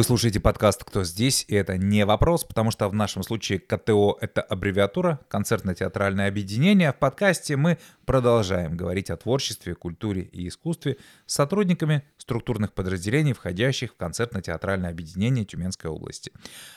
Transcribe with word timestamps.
Вы 0.00 0.04
слушаете 0.04 0.40
подкаст 0.40 0.82
«Кто 0.82 1.04
здесь?» 1.04 1.44
и 1.46 1.54
это 1.54 1.76
не 1.76 2.06
вопрос, 2.06 2.44
потому 2.44 2.70
что 2.70 2.88
в 2.88 2.94
нашем 2.94 3.22
случае 3.22 3.58
КТО— 3.58 4.16
это 4.22 4.40
аббревиатура, 4.40 5.20
концертно-театральное 5.28 6.26
объединение. 6.26 6.94
В 6.94 6.96
подкасте 6.96 7.56
мы 7.56 7.76
продолжаем 8.06 8.78
говорить 8.78 9.10
о 9.10 9.18
творчестве, 9.18 9.74
культуре 9.74 10.22
и 10.22 10.48
искусстве 10.48 10.96
с 11.26 11.34
сотрудниками 11.34 12.02
структурных 12.16 12.72
подразделений, 12.72 13.34
входящих 13.34 13.92
в 13.92 13.96
концертно-театральное 13.98 14.88
объединение 14.88 15.44
Тюменской 15.44 15.90
области. 15.90 16.32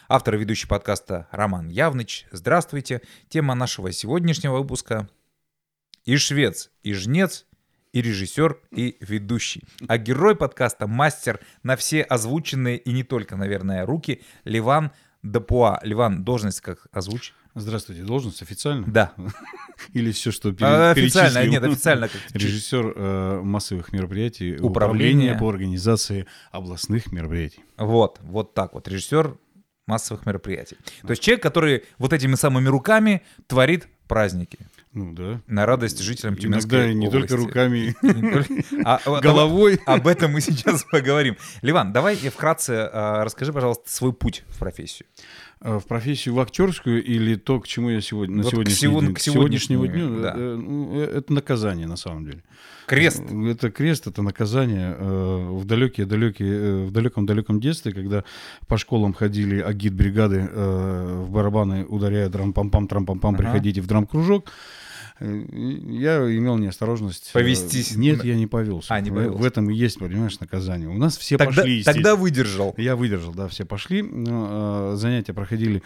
Автор 0.09 0.35
и 0.35 0.39
ведущий 0.39 0.67
подкаста 0.67 1.29
Роман 1.31 1.69
Явныч. 1.69 2.27
Здравствуйте. 2.33 3.01
Тема 3.29 3.55
нашего 3.55 3.93
сегодняшнего 3.93 4.57
выпуска— 4.57 5.07
и 6.05 6.17
швец, 6.17 6.69
и 6.81 6.91
жнец, 6.93 7.45
и 7.93 8.01
режиссер, 8.01 8.57
и 8.71 8.97
ведущий. 8.99 9.63
А 9.87 9.97
герой 9.97 10.35
подкаста— 10.35 10.87
мастер 10.87 11.39
на 11.61 11.75
все 11.77 12.01
озвученные 12.01 12.77
и 12.77 12.91
не 12.91 13.03
только, 13.03 13.35
наверное, 13.37 13.85
руки 13.85 14.21
Ливан 14.43 14.91
Дапуа. 15.21 15.79
Ливан, 15.83 16.23
должность 16.23 16.59
как 16.61 16.87
озвучь? 16.91 17.33
Здравствуйте, 17.55 18.01
должность 18.01 18.41
официально? 18.41 18.85
Да. 18.87 19.13
Или 19.93 20.11
все, 20.11 20.31
что 20.31 20.51
пере- 20.51 20.65
А, 20.65 20.91
официально, 20.91 21.45
нет, 21.45 21.63
официально. 21.63 22.07
как- 22.09 22.19
Режиссер 22.33 22.93
э, 22.95 23.41
массовых 23.43 23.93
мероприятий, 23.93 24.57
Управление. 24.57 25.35
по 25.37 25.49
организации 25.49 26.25
областных 26.51 27.11
мероприятий. 27.11 27.61
Вот, 27.77 28.19
вот 28.23 28.55
так 28.55 28.73
вот, 28.73 28.87
режиссер 28.87 29.37
массовых 29.85 30.25
мероприятий. 30.25 30.77
То 31.03 31.11
есть 31.11 31.21
человек, 31.21 31.43
который 31.43 31.83
вот 31.99 32.11
этими 32.11 32.33
самыми 32.35 32.69
руками 32.69 33.21
творит 33.45 33.87
праздники 34.07 34.57
Ну 34.95 35.11
да. 35.13 35.41
на 35.47 35.65
радость 35.65 35.99
жителям 36.01 36.35
Тюменской 36.35 36.79
Иногда 36.79 36.93
не 36.93 37.07
области. 37.07 37.27
только 37.29 37.43
руками, 37.47 37.95
Не 38.03 38.31
только- 38.31 38.53
а- 38.85 38.99
а- 39.03 39.21
головой. 39.21 39.79
Об 39.87 40.05
этом 40.07 40.31
мы 40.33 40.41
сейчас 40.47 40.85
поговорим. 40.91 41.35
Ливан, 41.63 41.91
давай 41.93 42.15
вкратце 42.15 42.89
а, 42.93 43.23
расскажи, 43.25 43.51
пожалуйста, 43.51 43.89
свой 43.89 44.13
путь 44.13 44.43
в 44.49 44.59
профессию. 44.59 45.07
Э, 45.61 45.79
В 45.79 45.87
профессию 45.87 46.35
в 46.35 46.39
актерскую 46.39 47.03
или 47.03 47.35
то, 47.35 47.59
к 47.59 47.67
чему 47.67 47.89
я 47.89 48.01
сегодня, 48.01 48.35
на 48.37 48.43
Вот 48.43 48.51
сегодняшний 48.51 48.75
сегодня- 48.81 49.07
день, 49.07 49.15
к 49.15 49.19
сегодняшнему 49.19 49.87
дню, 49.87 50.21
да. 50.21 50.33
э, 50.37 50.55
ну, 50.57 50.99
э, 51.01 51.17
это 51.17 51.33
наказание 51.33 51.87
на 51.87 51.95
самом 51.97 52.25
деле. 52.25 52.43
Крест. 52.85 53.19
Э, 53.27 53.49
Это 53.51 53.71
крест, 53.71 54.05
это 54.07 54.21
наказание. 54.21 54.95
Э, 54.99 55.47
В 55.53 55.65
далекие-далекие, 55.65 56.85
в 56.85 56.91
далеком-далеком 56.91 57.59
детстве, 57.59 57.93
когда 57.93 58.23
по 58.67 58.77
школам 58.77 59.13
ходили 59.13 59.59
агит-бригады 59.59 60.49
э, 60.51 61.23
в 61.25 61.31
барабаны, 61.31 61.85
ударяя 61.85 62.29
драм-пам-пам, 62.29 62.87
трам-пам-пам, 62.87 63.33
Ага. 63.33 63.37
приходите 63.37 63.81
в 63.81 63.87
драм-кружок, 63.87 64.49
э, 64.49 64.51
я 65.23 66.17
имел 66.37 66.57
неосторожность. 66.57 67.29
э, 67.29 67.33
Повестись. 67.33 67.95
Нет, 67.95 68.23
я 68.23 68.35
не 68.35 68.47
повелся. 68.47 68.93
А, 68.93 68.99
не 68.99 69.09
повелся. 69.09 69.37
В 69.37 69.45
этом 69.45 69.69
и 69.69 69.73
есть, 69.75 69.99
понимаешь, 69.99 70.39
наказание. 70.39 70.89
У 70.89 70.97
нас 70.97 71.17
все 71.17 71.37
Тогда, 71.37 71.61
пошли, 71.61 71.83
тогда 71.83 72.15
выдержал. 72.15 72.73
Я 72.77 72.95
выдержал, 72.95 73.33
да, 73.33 73.47
все 73.47 73.65
пошли. 73.65 74.01
Но, 74.01 74.93
э, 74.93 74.95
занятия 74.97 75.33
проходили 75.33 75.81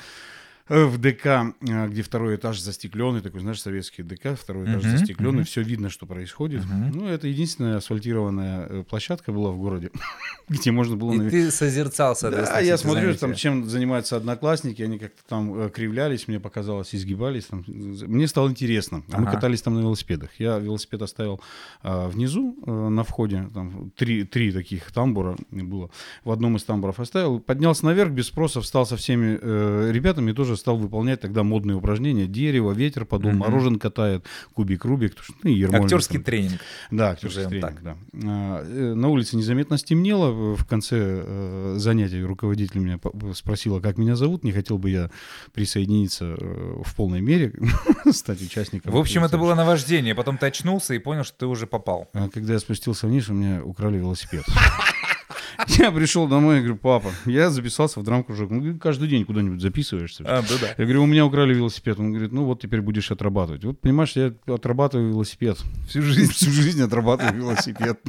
в 0.69 0.97
ДК, 0.97 1.25
э, 1.61 1.87
где 1.87 2.01
второй 2.01 2.35
этаж 2.35 2.59
застекленный, 2.59 3.21
такой, 3.21 3.41
знаешь, 3.41 3.61
советский 3.61 4.03
ДК, 4.03 4.37
второй 4.37 4.65
этаж 4.65 4.83
Мгм, 4.83 4.97
застекленный, 4.97 5.37
мгм. 5.39 5.45
все 5.45 5.61
видно, 5.61 5.89
что 5.89 6.05
происходит. 6.05 6.65
Мгм. 6.65 6.91
Ну, 6.91 7.07
это 7.07 7.27
единственная 7.27 7.77
асфальтированная 7.77 8.67
э, 8.69 8.83
площадка 8.83 9.31
была 9.31 9.51
в 9.51 9.57
городе, 9.57 9.91
где 10.49 10.71
можно 10.71 10.97
было... 10.97 11.13
И 11.13 11.29
ты 11.29 11.51
созерцал, 11.51 12.15
соответственно, 12.15 12.59
Да, 12.59 12.65
я 12.65 12.77
смотрю, 12.77 13.15
там, 13.15 13.33
чем 13.33 13.69
занимаются 13.69 14.17
одноклассники, 14.17 14.81
они 14.81 14.99
как-то 14.99 15.21
там 15.27 15.59
э, 15.59 15.69
кривлялись, 15.69 16.27
мне 16.27 16.39
показалось, 16.39 16.93
изгибались. 16.93 17.45
там. 17.45 17.63
Мне 17.67 18.27
стало 18.27 18.49
интересно. 18.49 19.03
А 19.11 19.17
Мы 19.19 19.27
Ага. 19.27 19.35
катались 19.35 19.61
там 19.61 19.75
на 19.75 19.79
велосипедах. 19.79 20.31
Я 20.39 20.57
велосипед 20.57 21.01
оставил 21.01 21.41
а, 21.81 22.07
внизу, 22.09 22.57
э, 22.65 22.71
на 22.71 23.03
входе, 23.03 23.49
там 23.53 23.91
три, 23.95 24.23
три 24.25 24.51
таких 24.51 24.91
тамбура 24.91 25.37
было. 25.51 25.89
В 26.23 26.31
одном 26.31 26.55
из 26.57 26.63
тамбуров 26.63 26.99
оставил, 26.99 27.39
поднялся 27.39 27.85
наверх 27.85 28.11
без 28.11 28.27
спроса, 28.27 28.61
встал 28.61 28.85
со 28.85 28.97
всеми 28.97 29.37
э, 29.41 29.91
ребятами 29.91 30.31
и 30.31 30.33
тоже 30.33 30.56
стал 30.57 30.77
выполнять 30.77 31.21
тогда 31.21 31.43
модные 31.43 31.77
упражнения. 31.77 32.27
Дерево, 32.27 32.71
ветер 32.73 33.05
подул, 33.05 33.31
Мгм. 33.31 33.39
морожен 33.39 33.79
катает, 33.79 34.25
кубик, 34.53 34.83
рубик. 34.85 35.11
потому 35.15 35.25
что, 35.25 35.33
Ну, 35.43 35.49
и 35.51 35.63
Актерский 35.63 36.17
там. 36.17 36.23
тренинг. 36.25 36.61
Да, 36.91 37.11
актерский 37.11 37.45
тренинг, 37.45 37.81
да. 37.81 37.97
А, 38.25 38.63
э, 38.65 38.93
На 38.93 39.07
улице 39.09 39.37
незаметно 39.37 39.77
стемнело. 39.77 40.55
В 40.55 40.65
конце 40.65 40.97
э, 40.99 41.75
занятия 41.77 42.23
руководитель 42.25 42.79
меня 42.79 42.99
спросила, 43.33 43.79
как 43.79 43.97
меня 43.97 44.15
зовут. 44.15 44.43
Не 44.43 44.51
хотел 44.51 44.77
бы 44.77 44.89
я 44.89 45.09
присоединиться 45.53 46.35
э, 46.39 46.81
в 46.83 46.95
полной 46.95 47.21
мере, 47.21 47.53
стать 48.11 48.41
участником. 48.41 48.91
В 48.91 48.97
общем, 48.97 49.23
это 49.23 49.37
было 49.37 49.55
наваждение. 49.55 50.15
Потом 50.15 50.37
ты 50.37 50.47
очнулся 50.47 50.93
и 50.93 50.99
понял, 50.99 51.23
что 51.23 51.37
ты 51.37 51.45
уже 51.45 51.67
попал. 51.67 52.09
А 52.13 52.29
Когда 52.29 52.53
я 52.53 52.59
спустился 52.59 53.07
вниз, 53.07 53.29
у 53.29 53.33
меня 53.33 53.63
украли 53.63 53.97
велосипед. 53.97 54.43
Я 55.77 55.91
пришел 55.91 56.27
домой 56.27 56.57
и 56.57 56.59
говорю, 56.59 56.77
папа, 56.77 57.11
я 57.25 57.49
записался 57.49 57.99
в 57.99 58.03
драм-кружок. 58.03 58.49
Ну, 58.49 58.77
каждый 58.79 59.07
день 59.09 59.25
куда-нибудь 59.25 59.61
записываешься. 59.61 60.23
А, 60.25 60.41
да, 60.41 60.55
да. 60.61 60.67
Я 60.77 60.85
говорю, 60.85 61.03
у 61.03 61.05
меня 61.05 61.25
украли 61.25 61.53
велосипед. 61.53 61.99
Он 61.99 62.11
говорит, 62.11 62.31
ну 62.31 62.45
вот 62.45 62.61
теперь 62.61 62.81
будешь 62.81 63.11
отрабатывать. 63.11 63.63
Вот 63.65 63.79
понимаешь, 63.81 64.13
я 64.15 64.33
отрабатываю 64.45 65.09
велосипед. 65.09 65.57
Всю 65.89 66.01
жизнь, 66.01 66.31
всю 66.31 66.51
жизнь 66.51 66.81
отрабатываю 66.81 67.35
велосипед. 67.41 67.99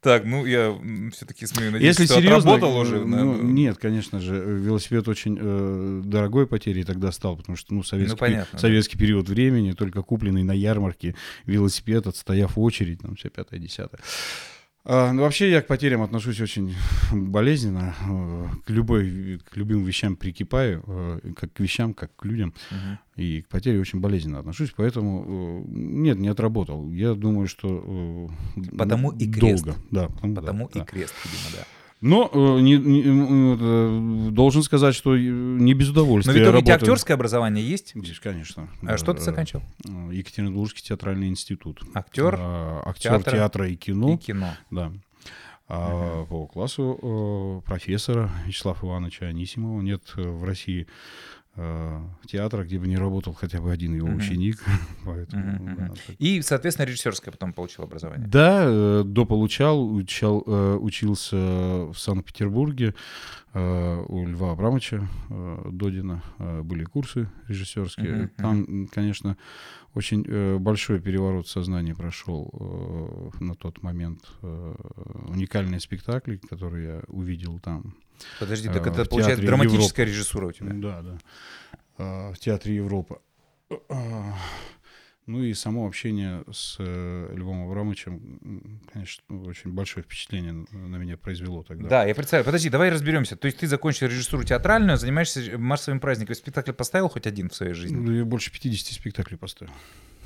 Так, 0.00 0.24
ну 0.24 0.44
я 0.44 0.76
все-таки 1.14 1.46
смею 1.46 1.72
надеяться, 1.72 2.02
Если 2.02 2.12
что 2.12 2.22
серьезно, 2.22 2.54
отработал 2.54 2.76
уже. 2.80 2.96
э, 2.96 3.04
на- 3.04 3.24
ну, 3.24 3.42
нет, 3.42 3.78
конечно 3.78 4.20
же, 4.20 4.34
велосипед 4.34 5.08
очень 5.08 5.38
э, 5.40 6.02
дорогой 6.04 6.46
потерей 6.46 6.84
тогда 6.84 7.10
стал, 7.12 7.36
потому 7.36 7.56
что, 7.56 7.72
ну, 7.74 7.82
советский, 7.82 8.12
Ну, 8.14 8.18
понятно, 8.18 8.44
пе- 8.44 8.52
да. 8.52 8.58
советский 8.58 8.98
период 8.98 9.28
времени, 9.28 9.72
только 9.72 10.02
купленный 10.02 10.42
на 10.42 10.52
ярмарке 10.52 11.14
велосипед, 11.46 12.06
отстояв 12.06 12.58
очередь, 12.58 13.00
там 13.00 13.16
все 13.16 13.30
пятое, 13.30 13.58
десятое. 13.60 14.00
А, 14.82 15.12
ну, 15.12 15.22
вообще 15.22 15.50
я 15.50 15.60
к 15.60 15.66
потерям 15.66 16.00
отношусь 16.02 16.40
очень 16.40 16.74
болезненно, 17.12 17.94
э, 18.08 18.46
к 18.64 18.70
любой, 18.70 19.38
к 19.50 19.56
любым 19.56 19.84
вещам 19.84 20.16
прикипаю, 20.16 20.82
э, 20.86 21.32
как 21.36 21.52
к 21.52 21.60
вещам, 21.60 21.92
как 21.92 22.16
к 22.16 22.24
людям, 22.24 22.54
Мгм. 22.70 22.98
и 23.16 23.42
к 23.42 23.48
потере 23.48 23.78
очень 23.78 24.00
болезненно 24.00 24.38
отношусь, 24.38 24.72
поэтому 24.74 25.64
э, 25.66 25.70
нет, 25.70 26.18
не 26.18 26.28
отработал. 26.28 26.90
Я 26.90 27.14
думаю, 27.14 27.46
что 27.46 28.30
Потому 28.76 29.10
и 29.12 29.30
крест. 29.30 29.64
долго, 29.64 29.78
да, 29.90 30.08
потому, 30.08 30.34
да, 30.34 30.40
Потому 30.40 30.70
да. 30.72 30.80
и 30.80 30.84
крест, 30.84 31.14
видимо, 31.24 31.58
да. 31.58 31.66
Но 32.00 32.30
э, 32.32 32.60
не- 32.60 32.78
не- 32.78 33.02
э, 33.04 34.30
должен 34.30 34.62
сказать, 34.62 34.94
что 34.94 35.14
э, 35.16 35.20
не 35.20 35.74
без 35.74 35.86
Но 35.88 35.92
удовольствия. 35.92 36.32
ведь 36.32 36.48
у 36.54 36.60
тебя 36.62 36.74
актерское 36.76 37.14
образование 37.14 37.62
есть? 37.68 37.92
Есть, 37.94 38.20
конечно. 38.20 38.68
А 38.82 38.96
что 38.96 39.12
ты 39.12 39.20
Э, 39.20 39.24
заканчивал? 39.24 39.62
э, 39.86 40.10
Екатеринбургский 40.12 40.82
театральный 40.82 41.28
институт. 41.28 41.82
Актер 41.92 42.36
Э, 42.38 42.80
Актер 42.86 43.10
театра 43.12 43.30
театра, 43.36 43.68
и 43.68 43.76
кино. 43.76 44.14
и 44.14 44.16
кино. 44.16 44.48
Да. 44.70 44.92
А 45.68 46.24
по 46.24 46.46
классу 46.46 47.62
профессора 47.66 48.28
Вячеслава 48.46 48.78
Ивановича 48.82 49.26
Анисимова 49.26 49.80
нет 49.82 50.02
в 50.16 50.42
России 50.44 50.88
театра, 52.26 52.64
где 52.64 52.78
бы 52.78 52.86
не 52.86 52.96
работал 52.96 53.34
хотя 53.34 53.60
бы 53.60 53.70
один 53.72 53.94
его 53.94 54.08
Мгм. 54.08 54.16
ученик. 54.18 54.62
Поэтому, 55.04 55.42
Мгм, 55.52 55.76
да, 55.76 55.88
так. 55.88 56.16
И, 56.18 56.40
соответственно, 56.42 56.86
режиссерское 56.86 57.32
потом 57.32 57.52
получил 57.52 57.84
образование. 57.84 58.26
Да, 58.28 58.62
э, 58.64 59.02
дополучал, 59.04 59.92
учал, 59.94 60.42
э, 60.46 60.76
учился 60.80 61.36
в 61.36 61.94
Санкт-Петербурге 61.96 62.94
э, 63.52 64.04
у 64.08 64.26
Льва 64.26 64.52
Абрамовича 64.52 65.08
э, 65.28 65.68
Додина. 65.72 66.22
э, 66.38 66.62
Были 66.62 66.84
курсы 66.84 67.28
режиссерские. 67.48 68.12
Мгм, 68.14 68.28
Там, 68.36 68.86
конечно, 68.88 69.36
очень 69.94 70.24
э, 70.26 70.58
большой 70.58 71.00
переворот 71.00 71.48
сознания 71.48 71.94
прошел 71.94 72.48
э, 73.40 73.44
на 73.44 73.54
тот 73.54 73.82
момент. 73.82 74.20
э, 74.42 74.74
Уникальные 75.28 75.80
спектакли, 75.80 76.36
которые 76.36 76.86
я 76.86 77.02
увидел 77.08 77.58
там. 77.58 77.94
Подожди, 78.38 78.68
э, 78.68 78.72
так 78.72 78.86
это 78.86 79.04
получается 79.04 79.44
драматическая 79.44 80.06
режиссура 80.06 80.46
у 80.46 80.52
тебя. 80.52 80.70
Да, 80.72 81.02
да. 81.02 81.18
А, 81.98 82.32
В 82.32 82.38
Театре 82.38 82.74
Европа. 82.76 83.20
А, 83.88 84.34
Ну 85.26 85.44
и 85.44 85.54
само 85.54 85.86
общение 85.86 86.42
с 86.50 86.76
э, 86.80 87.32
Львом 87.36 87.64
Абрамовичем, 87.68 88.80
конечно, 88.92 89.22
очень 89.46 89.72
большое 89.72 90.02
впечатление 90.02 90.66
на- 90.72 90.96
меня 90.96 91.16
произвело 91.16 91.62
тогда. 91.62 91.88
Да, 91.88 92.04
я 92.04 92.14
представляю. 92.16 92.44
Подожди, 92.44 92.68
давай 92.68 92.90
разберемся. 92.90 93.36
То 93.36 93.46
есть 93.46 93.58
ты 93.58 93.68
закончил 93.68 94.08
режиссуру 94.08 94.42
театральную, 94.42 94.96
занимаешься 94.98 95.56
массовыми 95.56 96.00
праздниками. 96.00 96.34
Спектакль 96.34 96.72
поставил 96.72 97.08
хоть 97.08 97.26
один 97.28 97.48
в 97.48 97.54
своей 97.54 97.74
жизни? 97.74 97.96
Ну, 97.96 98.12
Я 98.12 98.24
больше 98.24 98.50
50 98.50 98.92
спектаклей 98.94 99.36
поставил. 99.38 99.72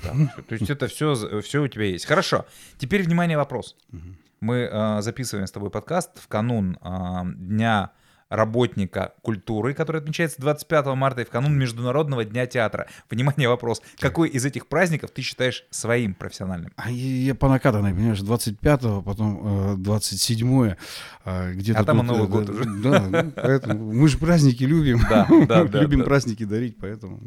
Да. 0.03 0.13
То 0.49 0.55
есть 0.55 0.71
это 0.71 0.87
все, 0.87 1.41
все 1.43 1.63
у 1.63 1.69
тебя 1.69 1.85
есть. 1.85 2.07
Хорошо. 2.07 2.47
Теперь, 2.79 3.03
внимание, 3.03 3.37
вопрос. 3.37 3.77
Мгм. 3.91 4.17
Мы 4.45 4.69
э, 4.71 5.01
записываем 5.01 5.47
с 5.47 5.53
тобой 5.53 5.71
подкаст 5.71 6.11
в 6.21 6.29
канун 6.29 6.77
э, 6.83 6.89
Дня 7.37 7.93
работника 8.29 9.15
культуры, 9.23 9.73
который 9.73 10.03
отмечается 10.03 10.39
25 10.43 10.87
марта, 10.97 11.23
и 11.23 11.25
в 11.25 11.31
канун 11.31 11.57
Международного 11.57 12.27
дня 12.27 12.47
театра. 12.47 12.87
Внимание, 13.09 13.49
вопрос. 13.49 13.81
Какой 13.99 14.29
из 14.29 14.45
этих 14.45 14.67
праздников 14.67 15.13
ты 15.13 15.23
считаешь 15.23 15.65
своим 15.71 16.13
профессиональным? 16.13 16.73
А 16.77 16.91
я, 16.91 17.29
я 17.29 17.35
по 17.35 17.49
накатанной, 17.49 17.95
понимаешь, 17.95 18.21
25-го, 18.21 19.01
потом 19.01 19.77
э, 19.77 19.77
27-е, 19.77 20.77
а, 21.25 21.53
где-то 21.53 21.81
А 21.81 21.85
там 21.85 21.97
и 21.97 22.01
тут, 22.01 22.09
Новый 22.09 22.27
э, 22.27 22.31
год 22.31 22.45
да, 22.45 22.53
уже. 22.53 22.65
Да, 22.65 23.23
ну, 23.23 23.33
поэтому 23.35 23.93
мы 23.95 24.09
же 24.09 24.19
праздники 24.19 24.65
любим. 24.65 25.01
Да, 25.09 25.27
да, 25.49 25.65
да, 25.65 25.81
Любим 25.81 26.05
праздники 26.05 26.45
дарить, 26.45 26.77
поэтому... 26.79 27.21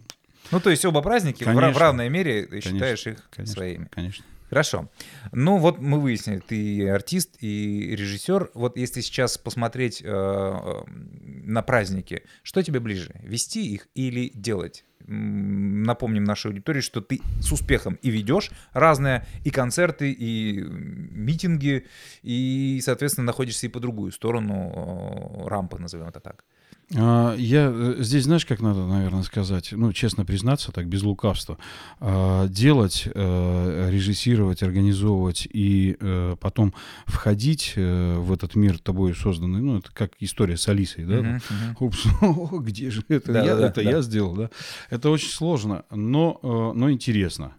Ну, 0.51 0.59
то 0.59 0.69
есть 0.69 0.85
оба 0.85 1.01
праздники 1.01 1.43
в, 1.43 1.77
равной 1.77 2.09
мере 2.09 2.61
считаешь 2.61 3.07
их 3.07 3.27
своими. 3.43 3.87
Конечно. 3.89 4.23
Хорошо. 4.49 4.89
Ну 5.33 5.57
вот 5.57 5.79
мы 5.79 5.99
выяснили, 5.99 6.39
ты 6.39 6.89
артист, 6.89 7.37
и 7.41 7.95
режиссер. 7.95 8.51
Вот 8.53 8.77
если 8.77 9.01
сейчас 9.01 9.37
посмотреть 9.37 10.01
э, 10.01 10.07
э, 10.07 10.83
на 10.87 11.61
праздники, 11.61 12.23
что 12.43 12.63
тебе 12.63 12.79
ближе, 12.79 13.11
вести 13.23 13.73
их 13.73 13.87
или 13.93 14.31
делать? 14.33 14.85
Напомним 15.05 16.23
нашей 16.23 16.47
аудитории, 16.47 16.81
что 16.81 17.01
ты 17.01 17.21
с 17.41 17.51
успехом 17.51 17.97
и 18.01 18.09
ведешь 18.09 18.51
разные 18.73 19.25
и 19.43 19.51
концерты, 19.51 20.11
и 20.11 20.61
митинги, 20.61 21.85
и, 22.23 22.81
соответственно, 22.83 23.25
находишься 23.25 23.67
и 23.67 23.69
по 23.69 23.79
другую 23.79 24.11
сторону 24.11 25.43
э, 25.45 25.47
рампы, 25.47 25.77
назовем 25.77 26.07
это 26.07 26.19
так. 26.21 26.45
А, 26.95 27.35
Я 27.35 27.69
э, 27.73 27.95
здесь, 27.99 28.23
знаешь, 28.23 28.45
как 28.45 28.61
надо, 28.61 28.85
наверное, 28.87 29.23
сказать, 29.23 29.69
ну, 29.73 29.91
честно 29.91 30.23
признаться, 30.25 30.71
так, 30.71 30.87
без 30.87 31.03
лукавства. 31.03 31.57
А, 31.99 32.47
Делать, 32.47 33.07
э, 33.13 33.89
режиссировать, 33.91 34.63
организовывать 34.63 35.47
и 35.51 35.97
э, 35.99 36.37
потом 36.39 36.73
входить 37.05 37.73
в 37.75 38.31
этот 38.31 38.55
мир 38.55 38.79
тобой 38.79 39.13
созданный, 39.15 39.61
ну, 39.61 39.79
это 39.79 39.91
как 39.91 40.11
история 40.19 40.55
с 40.55 40.67
Алисой, 40.69 41.03
да? 41.05 41.15
Мгм, 41.17 41.29
мгм. 41.49 41.77
Упс, 41.79 42.05
о, 42.21 42.59
где 42.59 42.89
же 42.89 43.03
это? 43.09 43.33
я, 43.33 43.59
это 43.59 43.83
да. 43.83 43.89
я 43.89 44.01
сделал, 44.01 44.35
да? 44.35 44.49
Это 44.89 45.09
очень 45.09 45.29
сложно, 45.29 45.83
но, 45.91 46.39
но 46.73 46.89
интересно. 46.89 47.53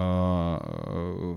А, 0.00 1.36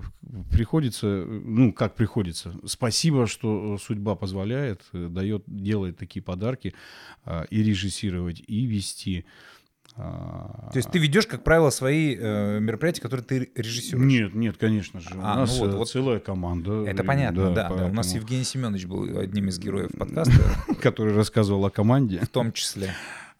Приходится, 0.52 1.06
ну, 1.06 1.72
как 1.72 1.94
приходится. 1.96 2.54
Спасибо, 2.64 3.26
что 3.26 3.76
судьба 3.78 4.14
позволяет, 4.14 4.82
э, 4.92 5.08
дает, 5.10 5.42
делает 5.48 5.98
такие 5.98 6.22
подарки 6.22 6.72
а, 7.24 7.42
и 7.50 7.60
режиссировать, 7.62 8.40
и 8.46 8.64
вести. 8.66 9.24
А, 9.96 10.70
То 10.72 10.78
есть 10.78 10.90
ты 10.90 10.98
ведешь, 11.00 11.26
как 11.26 11.42
правило, 11.42 11.70
свои 11.70 12.16
э, 12.16 12.60
мероприятия, 12.60 13.02
которые 13.02 13.24
ты 13.26 13.50
режиссируешь? 13.56 14.06
Нет, 14.06 14.34
нет, 14.34 14.56
конечно 14.58 15.00
же. 15.00 15.08
У 15.16 15.20
А, 15.20 15.36
нас 15.36 15.58
ну 15.58 15.66
вот, 15.66 15.74
э, 15.74 15.76
вот. 15.78 15.90
целая 15.90 16.20
команда. 16.20 16.84
Это 16.86 17.02
э, 17.02 17.06
понятно, 17.06 17.52
да. 17.52 17.68
да. 17.68 17.86
У 17.86 17.92
нас 17.92 18.06
поэтому- 18.06 18.22
Евгений 18.22 18.44
Семенович 18.44 18.86
был 18.86 19.18
одним 19.18 19.48
из 19.48 19.58
героев 19.58 19.90
подкаста, 19.98 20.34
который 20.80 21.14
рассказывал 21.14 21.64
о 21.66 21.70
команде. 21.70 22.20
в 22.20 22.28
том 22.28 22.52
числе. 22.52 22.94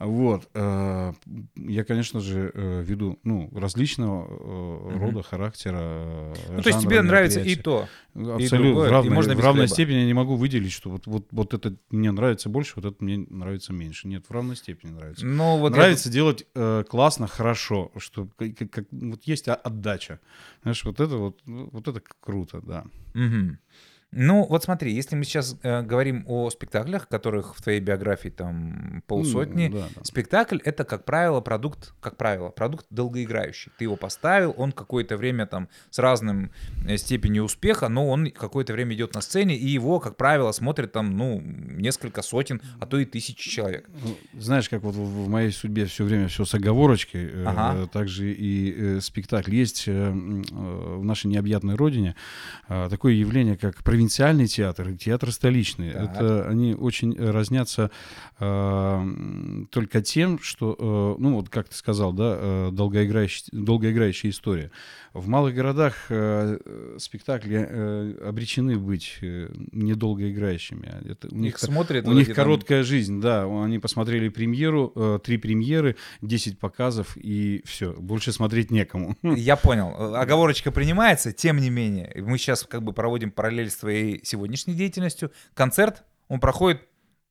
Вот. 0.06 0.49
э, 0.54 1.12
Я, 1.56 1.84
конечно 1.84 2.20
же, 2.20 2.50
э, 2.54 2.82
веду 2.82 3.19
ну, 3.25 3.49
различного 3.54 4.90
Мгм. 4.90 4.99
рода, 5.00 5.22
характера. 5.22 6.34
Ну, 6.49 6.62
то 6.62 6.69
есть 6.69 6.81
жанра 6.81 6.81
тебе 6.81 7.02
нравится 7.02 7.40
и 7.40 7.54
то. 7.54 7.88
Абсолютно. 8.14 8.58
другое, 8.58 8.84
в 8.84 8.88
и 8.88 8.90
равной, 8.93 9.14
можно 9.14 9.34
в 9.34 9.40
равной 9.40 9.66
хлеба. 9.66 9.75
степени 9.75 9.96
я 9.96 10.06
не 10.06 10.14
могу 10.14 10.37
выделить, 10.37 10.72
что 10.72 10.90
вот, 10.90 11.06
вот, 11.06 11.26
вот 11.31 11.54
это 11.54 11.75
мне 11.90 12.10
нравится 12.10 12.49
больше, 12.49 12.72
вот 12.76 12.84
это 12.84 12.96
мне 13.02 13.19
нравится 13.31 13.72
меньше. 13.72 14.08
Нет, 14.08 14.26
в 14.28 14.31
равной 14.32 14.56
степени 14.56 14.90
нравится. 14.90 15.25
Ну, 15.25 15.58
вот 15.58 15.72
нравится 15.72 16.10
делать 16.10 16.44
э, 16.54 16.84
классно, 16.88 17.26
хорошо, 17.26 17.90
что 17.96 18.28
как, 18.37 18.70
как- 18.70 18.87
вот 18.90 19.22
есть 19.25 19.49
о- 19.49 19.54
отдача. 19.54 20.20
Знаешь, 20.62 20.84
вот 20.84 21.00
это 21.00 21.16
вот, 21.16 21.40
ну, 21.46 21.69
вот 21.72 21.88
это 21.88 22.02
круто, 22.20 22.60
да. 22.62 22.84
Мгм. 23.14 23.58
Ну, 24.12 24.44
вот 24.47 24.62
смотри, 24.62 24.93
если 24.93 25.17
мы 25.17 25.25
сейчас 25.25 25.56
э, 25.62 25.82
говорим 25.82 26.25
о 26.26 26.50
спектаклях, 26.50 27.09
которых 27.09 27.56
в 27.56 27.62
твоей 27.62 27.81
биографии 27.81 28.29
там 28.29 29.03
полсотни, 29.06 29.69
Ну, 29.69 29.79
да, 29.79 29.87
да. 29.97 30.05
спектакль— 30.05 30.59
это, 30.64 30.85
как 30.85 31.05
правило, 31.06 31.41
продукт, 31.41 31.94
как 32.00 32.17
правило, 32.19 32.50
продукт 32.50 32.87
долгоиграющий. 32.91 33.73
Ты 33.79 33.85
его 33.85 33.97
поставил, 33.97 34.55
он 34.59 34.73
какое-то 34.73 35.17
время 35.17 35.47
там 35.47 35.69
с 35.91 35.99
разным 35.99 36.50
э, 36.87 36.99
степенью 36.99 37.44
успеха, 37.44 37.88
но 37.88 38.06
он 38.09 38.31
какое-то 38.31 38.75
время 38.75 38.94
идет 38.94 39.14
на 39.14 39.23
сцене, 39.23 39.56
и 39.56 39.67
его, 39.67 39.99
как 39.99 40.17
правило, 40.19 40.53
смотрят 40.53 40.93
там, 40.93 41.17
ну, 41.17 41.41
несколько 41.41 42.20
сотен, 42.23 42.61
а 42.81 42.87
то 42.87 42.99
и 42.99 43.06
тысячи 43.06 43.49
человек. 43.49 43.88
Ну, 44.05 44.41
Знаешь, 44.41 44.69
как 44.69 44.82
вот 44.82 44.94
в 44.94 45.29
моей 45.29 45.50
судьбе 45.53 45.87
все 45.87 46.05
время 46.05 46.29
все 46.29 46.44
с 46.44 46.55
оговорочкой, 46.55 47.25
э, 47.32 47.44
Ага. 47.47 47.87
также 47.88 48.31
и 48.31 48.75
э, 48.76 49.00
спектакль. 49.00 49.55
Есть 49.55 49.85
э, 49.88 49.93
э, 49.93 50.12
в 50.12 51.03
нашей 51.05 51.29
необъятной 51.29 51.76
родине 51.76 52.14
э, 52.69 52.88
такое 52.91 53.14
явление, 53.14 53.56
как 53.56 53.82
провинциальный 54.02 54.46
театр 54.49 54.88
и 54.88 54.96
театр 54.96 55.31
столичный. 55.32 55.93
Так. 55.93 56.16
Это 56.16 56.49
они 56.49 56.75
очень 56.75 57.14
э, 57.16 57.31
разнятся 57.31 57.90
э, 58.40 59.64
только 59.70 60.02
тем, 60.02 60.38
что, 60.40 60.76
э, 61.19 61.22
ну 61.22 61.34
вот 61.34 61.49
как 61.49 61.69
ты 61.69 61.76
сказал, 61.76 62.12
да, 62.12 62.37
э, 62.38 62.70
долгоиграющая, 62.72 63.46
долгоиграющая 63.52 64.31
история. 64.31 64.70
В 65.12 65.28
малых 65.28 65.54
городах 65.54 66.06
э, 66.08 66.58
э, 66.64 66.96
спектакли 66.99 67.66
э, 67.69 68.14
обречены 68.26 68.78
быть 68.78 69.19
э, 69.20 69.50
недолгоиграющими. 69.72 70.90
Это, 71.10 71.28
у 71.31 71.37
них 71.37 71.54
Их 71.54 71.58
смотрят... 71.58 72.06
у 72.06 72.12
них 72.12 72.28
эти 72.28 72.34
там- 72.34 72.44
короткая 72.44 72.82
жизнь, 72.82 73.20
да. 73.20 73.44
Они 73.44 73.78
посмотрели 73.78 74.28
премьеру, 74.31 74.93
э, 74.96 75.19
три 75.22 75.37
премьеры, 75.37 75.96
10 76.22 76.58
показов 76.58 77.16
и 77.16 77.62
все. 77.66 77.93
Больше 77.93 78.32
смотреть 78.32 78.70
некому. 78.70 79.16
Я 79.22 79.56
понял. 79.56 80.14
Оговорочка 80.16 80.70
принимается, 80.72 81.32
тем 81.32 81.58
не 81.58 81.70
менее. 81.70 82.10
Мы 82.16 82.38
сейчас 82.38 82.64
как 82.64 82.82
бы 82.82 82.93
проводим 82.93 83.31
параллель 83.31 83.69
с 83.70 83.76
твоей 83.76 83.92
сегодняшней 84.25 84.75
деятельностью. 84.75 85.31
Концерт, 85.55 86.05
он 86.29 86.41
проходит 86.41 86.81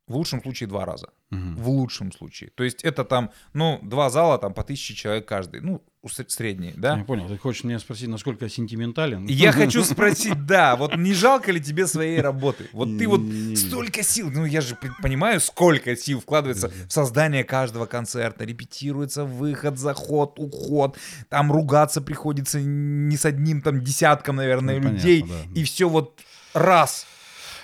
в 0.08 0.16
лучшем 0.16 0.42
случае 0.42 0.68
два 0.68 0.86
раза. 0.86 1.10
Мгм. 1.30 1.56
В 1.56 1.69
лучшем 1.69 2.12
случае. 2.12 2.50
То 2.56 2.63
есть 2.66 2.84
это 2.84 3.06
там, 3.06 3.31
ну, 3.54 3.80
два 3.81 4.10
зала, 4.10 4.38
там 4.38 4.54
по 4.54 4.63
тысяче 4.66 4.94
человек 4.94 5.25
каждый. 5.25 5.62
Ну, 5.62 5.81
у 6.02 6.08
сре- 6.08 6.28
средние, 6.28 6.74
да? 6.75 6.98
Я 6.98 7.06
понял. 7.06 7.30
Ты 7.30 7.38
хочешь 7.38 7.63
меня 7.63 7.80
спросить, 7.80 8.10
насколько 8.10 8.44
я 8.46 8.50
сентиментален? 8.50 9.25
Я 9.28 9.52
хочу 9.54 9.84
спросить, 9.86 10.46
да, 10.46 10.75
вот 10.75 10.98
не 10.98 11.13
жалко 11.13 11.54
ли 11.54 11.62
тебе 11.62 11.88
своей 11.88 12.19
работы? 12.19 12.68
Вот 12.74 12.90
ты 12.98 13.07
вот 13.07 13.22
столько 13.57 14.04
сил, 14.04 14.30
ну 14.30 14.44
я 14.44 14.60
же 14.60 14.75
понимаю, 15.02 15.40
сколько 15.40 15.96
сил 15.96 16.19
вкладывается 16.19 16.69
в 16.90 16.92
создание 16.92 17.46
каждого 17.46 17.86
концерта, 17.86 18.44
репетируется 18.44 19.24
выход, 19.24 19.78
заход, 19.78 20.34
уход, 20.38 20.98
там 21.30 21.50
ругаться 21.54 22.02
приходится 22.02 22.60
не 22.60 23.16
с 23.16 23.24
одним 23.24 23.62
там 23.62 23.81
десятком, 23.81 24.36
наверное, 24.38 24.75
Ну, 24.80 24.81
понятно, 24.81 24.98
людей, 24.98 25.22
да. 25.24 25.36
и 25.62 25.64
все 25.64 25.88
вот 25.88 26.19
раз, 26.53 27.06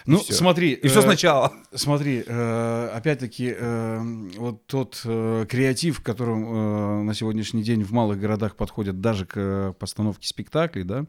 Ну, 0.06 0.20
всё. 0.20 0.34
смотри. 0.34 0.72
и 0.72 0.88
все 0.88 1.00
э, 1.00 1.02
сначала. 1.02 1.52
Смотри, 1.74 2.24
э, 2.26 2.90
опять-таки, 2.96 3.54
э, 3.58 4.00
вот 4.38 4.66
тот 4.68 5.02
э, 5.04 5.46
креатив, 5.50 6.02
которым 6.02 6.46
э, 6.46 7.04
на 7.04 7.14
сегодняшний 7.14 7.62
день 7.64 7.84
в 7.84 7.92
малых 7.92 8.20
городах 8.20 8.56
подходят 8.56 9.02
даже 9.02 9.26
к 9.26 9.34
э, 9.36 9.74
постановке 9.78 10.28
спектаклей, 10.28 10.84
да, 10.84 11.06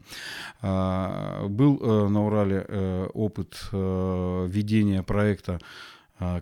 а, 0.61 1.47
был 1.47 1.79
э, 1.81 2.07
на 2.09 2.25
Урале 2.25 2.65
э, 2.67 3.07
опыт 3.13 3.57
э, 3.71 4.47
ведения 4.49 5.01
проекта 5.03 5.59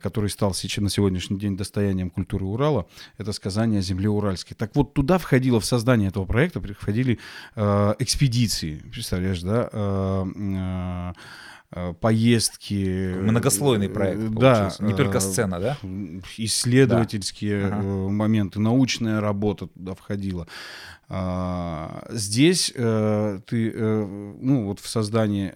который 0.01 0.29
стал 0.29 0.53
сейчас 0.53 0.83
на 0.83 0.89
сегодняшний 0.89 1.37
день 1.39 1.55
достоянием 1.55 2.09
культуры 2.09 2.45
Урала, 2.45 2.87
это 3.17 3.31
сказание 3.31 3.79
о 3.79 3.81
земле 3.81 4.09
уральской. 4.09 4.55
Так 4.55 4.75
вот, 4.75 4.93
туда 4.93 5.17
входило 5.17 5.59
в 5.59 5.65
создание 5.65 6.09
этого 6.09 6.25
проекта, 6.25 6.59
входили 6.59 7.19
э, 7.55 7.93
экспедиции, 7.99 8.81
представляешь, 8.91 9.41
да, 9.41 9.69
э, 9.71 11.13
э, 11.71 11.93
поездки. 11.99 13.13
Многослойный 13.17 13.89
проект 13.89 14.19
Э, 14.19 14.31
получился, 14.31 14.83
не 14.83 14.93
э, 14.93 14.95
только 14.95 15.19
сцена, 15.19 15.59
да? 15.59 15.77
Исследовательские 16.37 17.69
Да. 17.69 17.75
Ага. 17.77 17.85
э, 17.85 18.07
моменты, 18.09 18.59
научная 18.59 19.21
работа 19.21 19.67
туда 19.67 19.93
входила. 19.93 20.47
А, 21.09 22.05
Здесь 22.09 22.73
э, 22.75 23.39
ты, 23.45 23.71
ну 23.77 24.65
вот 24.65 24.79
в 24.79 24.87
создании 24.87 25.51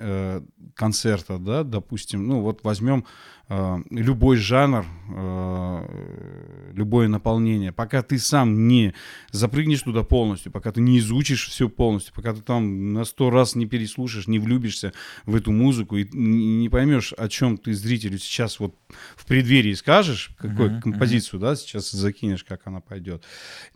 концерта, 0.76 1.38
да, 1.38 1.64
допустим, 1.64 2.28
ну 2.28 2.42
вот 2.42 2.64
возьмем 2.64 3.06
э, 3.50 3.78
любой 3.90 4.38
жанр, 4.38 4.86
э, 5.10 6.72
любое 6.74 7.08
наполнение, 7.08 7.72
пока 7.72 8.02
ты 8.02 8.18
сам 8.20 8.68
не 8.68 8.94
запрыгнешь 9.32 9.82
туда 9.82 10.04
полностью, 10.04 10.52
пока 10.52 10.72
ты 10.72 10.82
не 10.82 11.00
изучишь 11.00 11.48
все 11.50 11.70
полностью, 11.70 12.14
пока 12.14 12.34
ты 12.34 12.42
там 12.42 12.94
на 12.94 13.04
сто 13.06 13.30
раз 13.30 13.56
не 13.56 13.66
переслушаешь, 13.66 14.28
не 14.28 14.40
влюбишься 14.40 14.94
в 15.26 15.36
эту 15.36 15.52
музыку 15.52 15.98
и 15.98 16.08
не 16.16 16.70
поймешь, 16.70 17.14
о 17.18 17.28
чем 17.28 17.58
ты 17.58 17.74
зрителю 17.74 18.18
сейчас 18.18 18.60
вот 18.60 18.76
в 19.16 19.26
преддверии 19.26 19.74
скажешь, 19.74 20.32
какую 20.38 20.72
Мгм, 20.72 20.82
композицию, 20.82 21.40
да, 21.40 21.56
сейчас 21.56 21.92
закинешь, 21.92 22.44
как 22.44 22.62
она 22.66 22.80
пойдет, 22.82 23.24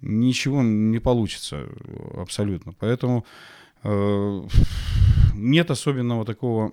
ничего 0.01 0.61
не 0.61 0.99
получится 0.99 1.67
абсолютно. 2.17 2.73
Поэтому 2.73 3.25
э, 3.83 4.47
нет 5.51 5.71
особенного 5.71 6.25
такого 6.25 6.71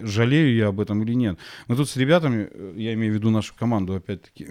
жалею 0.00 0.54
я 0.54 0.68
об 0.68 0.80
этом 0.80 1.02
или 1.02 1.14
нет. 1.14 1.38
Мы 1.68 1.76
тут 1.76 1.88
с 1.88 1.96
ребятами, 1.96 2.48
э, 2.50 2.74
я 2.76 2.94
имею 2.94 3.12
в 3.12 3.16
виду 3.16 3.30
нашу 3.30 3.54
команду, 3.54 3.94
опять-таки, 3.94 4.48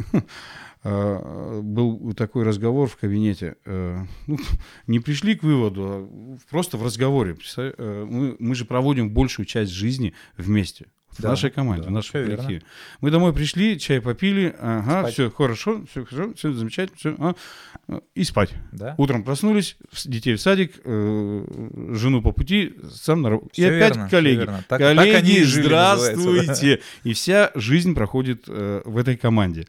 э, 0.84 1.60
был 1.64 2.14
такой 2.14 2.44
разговор 2.44 2.88
в 2.88 2.98
кабинете. 2.98 3.56
э, 3.66 4.06
ну, 4.28 4.38
Не 4.88 5.00
пришли 5.00 5.36
к 5.36 5.44
выводу, 5.44 5.84
а 5.84 6.38
просто 6.50 6.78
в 6.78 6.84
разговоре. 6.84 7.36
Э, 7.58 8.06
Мы, 8.10 8.36
мы 8.40 8.56
же 8.56 8.66
проводим 8.66 9.10
большую 9.10 9.46
часть 9.46 9.72
жизни 9.72 10.14
вместе. 10.38 10.86
В 11.18 11.22
Да, 11.22 11.30
нашей 11.30 11.52
команде, 11.52 11.90
да, 11.90 12.02
в 12.02 12.14
верно. 12.14 12.28
коллективе. 12.38 12.62
Мы 13.02 13.12
домой 13.12 13.34
пришли, 13.34 13.80
чай 13.80 14.02
попили, 14.02 14.56
ага, 14.60 15.02
Спать. 15.02 15.14
все 15.14 15.30
хорошо, 15.32 15.84
все 15.90 16.06
хорошо, 16.06 16.34
все 16.34 16.54
замечательно, 16.54 16.98
все, 16.98 18.02
и 18.16 18.24
спать. 18.24 18.52
Да? 18.72 18.96
Утром 18.98 19.24
проснулись, 19.24 19.78
детей 20.06 20.36
в 20.36 20.42
садик, 20.42 20.80
э, 20.84 21.46
жену 21.94 22.22
по 22.22 22.32
пути, 22.32 22.74
сам 22.94 23.22
на 23.22 23.30
работу. 23.30 23.50
И 23.54 23.64
опять 23.64 23.96
верно, 23.96 24.10
коллеги. 24.10 24.46
Так- 24.46 24.66
так 24.68 24.80
коллеги, 24.80 25.16
они 25.16 25.32
и 25.34 25.44
жили, 25.44 25.68
называется, 25.70 26.20
здравствуйте. 26.22 26.82
И 27.04 27.14
вся 27.14 27.52
жизнь 27.56 27.94
проходит 27.94 28.46
э, 28.48 28.82
в 28.86 28.98
этой 28.98 29.16
команде. 29.18 29.68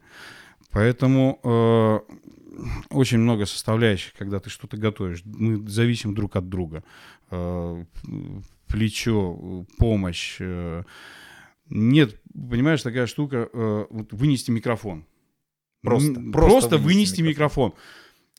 Поэтому 0.71 1.39
э, 1.43 1.99
очень 2.89 3.19
много 3.19 3.45
составляющих, 3.45 4.13
когда 4.17 4.39
ты 4.39 4.49
что-то 4.49 4.77
готовишь. 4.77 5.21
Мы 5.25 5.67
зависим 5.69 6.13
друг 6.15 6.35
от 6.35 6.49
друга. 6.49 6.83
Э, 7.31 7.83
плечо, 8.67 9.65
помощь. 9.77 10.37
Э, 10.39 10.83
нет, 11.69 12.19
понимаешь, 12.33 12.81
такая 12.81 13.07
штука, 13.07 13.49
э, 13.51 13.85
вот 13.89 14.13
вынести 14.13 14.51
микрофон. 14.51 15.05
Просто, 15.81 16.13
просто 16.13 16.31
просто 16.31 16.77
вынести 16.77 16.85
вынести 16.85 17.21
микрофон. 17.21 17.73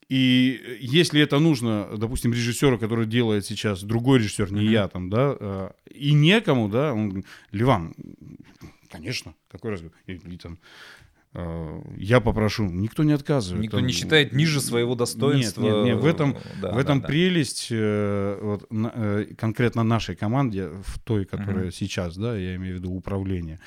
И 0.09 0.79
если 0.81 1.21
это 1.21 1.39
нужно, 1.41 1.89
допустим, 1.97 2.33
режиссеру, 2.33 2.79
который 2.79 3.07
делает 3.07 3.45
сейчас 3.45 3.83
другой 3.83 4.19
режиссер, 4.19 4.53
не 4.53 4.63
Мгм. 4.63 4.71
я 4.73 4.89
там, 4.89 5.11
да, 5.11 5.37
э, 5.39 5.71
и 5.91 6.13
некому, 6.13 6.69
да, 6.69 6.93
он 6.93 7.25
Ливан, 7.51 7.95
конечно, 8.89 9.35
какой 9.49 9.73
разговор? 9.73 9.97
Или 10.07 10.37
там, 10.37 10.55
э, 10.55 10.57
я 11.97 12.21
попрошу, 12.21 12.65
никто 12.65 13.05
не 13.05 13.13
отказывает. 13.13 13.63
Никто 13.65 13.81
не 13.81 13.93
считает 13.93 14.33
ниже 14.33 14.61
своего 14.61 14.95
достоинства. 14.95 15.63
Нет, 15.63 15.75
нет, 15.75 15.85
нет, 15.85 15.99
в 15.99 16.07
этом- 16.07 16.37
Да, 16.63 16.73
в 16.73 16.79
этом 16.79 16.99
да, 17.01 17.03
да. 17.03 17.09
прелесть 17.09 17.69
э, 17.71 18.39
вот, 18.43 18.73
на- 18.73 18.93
э, 18.95 19.27
конкретно 19.37 19.83
нашей 19.83 20.17
команде, 20.17 20.69
в 20.85 20.99
той, 21.05 21.25
которая 21.27 21.65
Мгм. 21.67 21.73
сейчас, 21.73 22.17
да, 22.17 22.37
я 22.37 22.57
имею 22.57 22.77
в 22.77 22.79
виду 22.79 22.93
управление. 22.93 23.61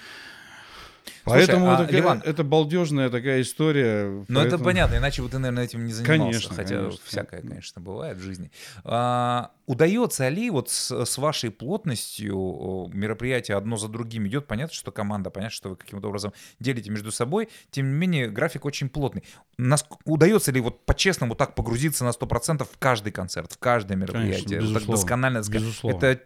Слушай, 1.24 1.48
Поэтому 1.48 1.70
а, 1.72 1.84
это, 1.84 1.94
Ливан- 1.96 2.22
это 2.24 2.44
балдежная 2.44 3.10
такая 3.10 3.42
история. 3.42 4.24
Ну, 4.28 4.40
это 4.40 4.58
понятно, 4.58 4.96
иначе 4.98 5.22
бы 5.22 5.30
ты, 5.30 5.38
наверное, 5.40 5.64
этим 5.66 5.86
не 5.86 5.94
занимался. 5.94 6.24
Конечно, 6.24 6.56
хотя 6.56 6.76
конечно. 6.78 7.00
всякое, 7.06 7.42
конечно, 7.42 7.82
бывает 7.82 8.18
в 8.18 8.22
жизни. 8.22 8.52
А, 8.84 9.52
удается 9.66 10.28
ли 10.30 10.50
вот 10.50 10.70
с, 10.70 11.06
с 11.06 11.18
вашей 11.18 11.52
плотностью 11.52 12.90
мероприятие 12.94 13.58
одно 13.58 13.78
за 13.78 13.88
другим 13.88 14.28
идет? 14.28 14.48
Понятно, 14.48 14.74
что 14.74 14.92
команда, 14.92 15.30
понятно, 15.30 15.54
что 15.56 15.70
вы 15.70 15.76
каким-то 15.76 16.08
образом 16.08 16.34
делите 16.60 16.90
между 16.90 17.12
собой. 17.12 17.50
Тем 17.72 17.92
не 17.92 17.98
менее, 17.98 18.30
график 18.30 18.66
очень 18.66 18.90
плотный. 18.90 19.24
Нас, 19.58 19.86
удается 20.06 20.52
ли 20.52 20.62
вот 20.62 20.86
по-честному 20.86 21.36
так 21.36 21.56
погрузиться 21.56 22.04
на 22.06 22.10
100% 22.10 22.64
в 22.64 22.78
каждый 22.78 23.12
концерт, 23.12 23.52
в 23.54 23.58
каждое 23.58 23.96
мероприятие? 23.96 24.60
Так 24.60 24.62
безусловно, 24.62 24.92
досконально. 24.94 25.38
ска- 25.40 25.52
безусловно. 25.54 26.06
Это 26.06 26.22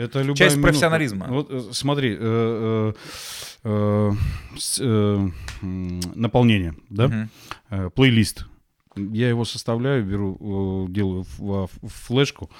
Это 0.00 0.20
любая 0.22 0.36
Часть 0.36 0.56
минута. 0.56 0.68
профессионализма. 0.68 1.26
Вот 1.28 1.50
э, 1.50 1.62
смотри, 1.72 2.16
э, 2.18 2.92
э, 3.64 4.12
э, 4.80 4.80
э, 4.80 5.28
наполнение, 6.14 6.74
да. 6.88 7.28
Э, 7.68 7.90
плейлист. 7.90 8.46
Я 8.96 9.28
его 9.28 9.44
составляю, 9.44 10.04
беру, 10.04 10.88
делаю 10.88 11.24
в, 11.38 11.68
флешку 11.82 12.50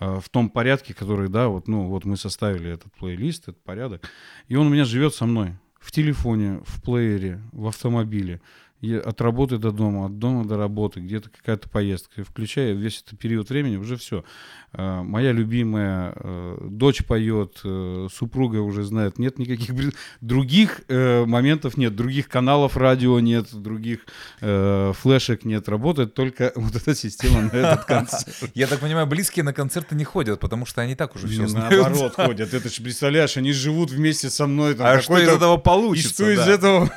э, 0.00 0.20
в 0.20 0.28
том 0.30 0.48
порядке, 0.50 0.94
который, 0.94 1.28
да, 1.28 1.48
вот, 1.48 1.68
ну, 1.68 1.86
вот 1.86 2.04
мы 2.04 2.16
составили 2.16 2.70
этот 2.70 2.92
плейлист, 2.94 3.48
этот 3.48 3.62
порядок, 3.62 4.10
и 4.48 4.56
он 4.56 4.66
у 4.66 4.70
меня 4.70 4.84
живет 4.84 5.14
со 5.14 5.26
мной 5.26 5.52
в 5.78 5.92
телефоне, 5.92 6.60
в 6.64 6.82
плеере, 6.82 7.40
в 7.52 7.68
автомобиле. 7.68 8.40
От 8.82 9.20
работы 9.20 9.58
до 9.58 9.72
дома, 9.72 10.06
от 10.06 10.18
дома 10.18 10.44
до 10.44 10.56
работы, 10.56 11.00
где-то 11.00 11.30
какая-то 11.30 11.68
поездка. 11.68 12.24
Включая 12.24 12.72
весь 12.72 13.02
этот 13.02 13.18
период 13.18 13.48
времени, 13.48 13.76
уже 13.76 13.96
все. 13.96 14.24
Моя 14.72 15.32
любимая 15.32 16.12
э, 16.14 16.58
дочь 16.68 17.02
поет, 17.04 17.60
э, 17.64 18.08
супруга 18.12 18.58
уже 18.58 18.82
знает. 18.82 19.18
Нет 19.18 19.38
никаких... 19.38 19.94
Других 20.20 20.82
э, 20.88 21.24
моментов 21.24 21.78
нет, 21.78 21.96
других 21.96 22.28
каналов 22.28 22.76
радио 22.76 23.18
нет, 23.20 23.46
других 23.52 24.00
флешек 24.38 25.44
нет. 25.44 25.68
Работает 25.68 26.12
только 26.12 26.52
вот 26.56 26.76
эта 26.76 26.94
система 26.94 27.42
на 27.42 27.56
этот 27.56 27.84
концерт. 27.84 28.26
Я 28.54 28.66
так 28.66 28.80
понимаю, 28.80 29.06
близкие 29.06 29.44
на 29.44 29.54
концерты 29.54 29.94
не 29.94 30.04
ходят, 30.04 30.40
потому 30.40 30.66
что 30.66 30.82
они 30.82 30.94
так 30.94 31.14
уже 31.16 31.26
все 31.26 31.46
знают. 31.46 31.70
наоборот 31.72 32.14
ходят. 32.16 32.52
Это 32.52 32.68
же, 32.68 32.82
представляешь, 32.82 33.36
они 33.38 33.52
живут 33.52 33.90
вместе 33.90 34.28
со 34.28 34.46
мной. 34.46 34.76
А 34.78 35.00
что 35.00 35.18
из 35.18 35.28
этого 35.28 35.58
И 35.58 35.62
получится? 35.62 36.12
что 36.12 36.30
из 36.30 36.40
этого? 36.40 36.90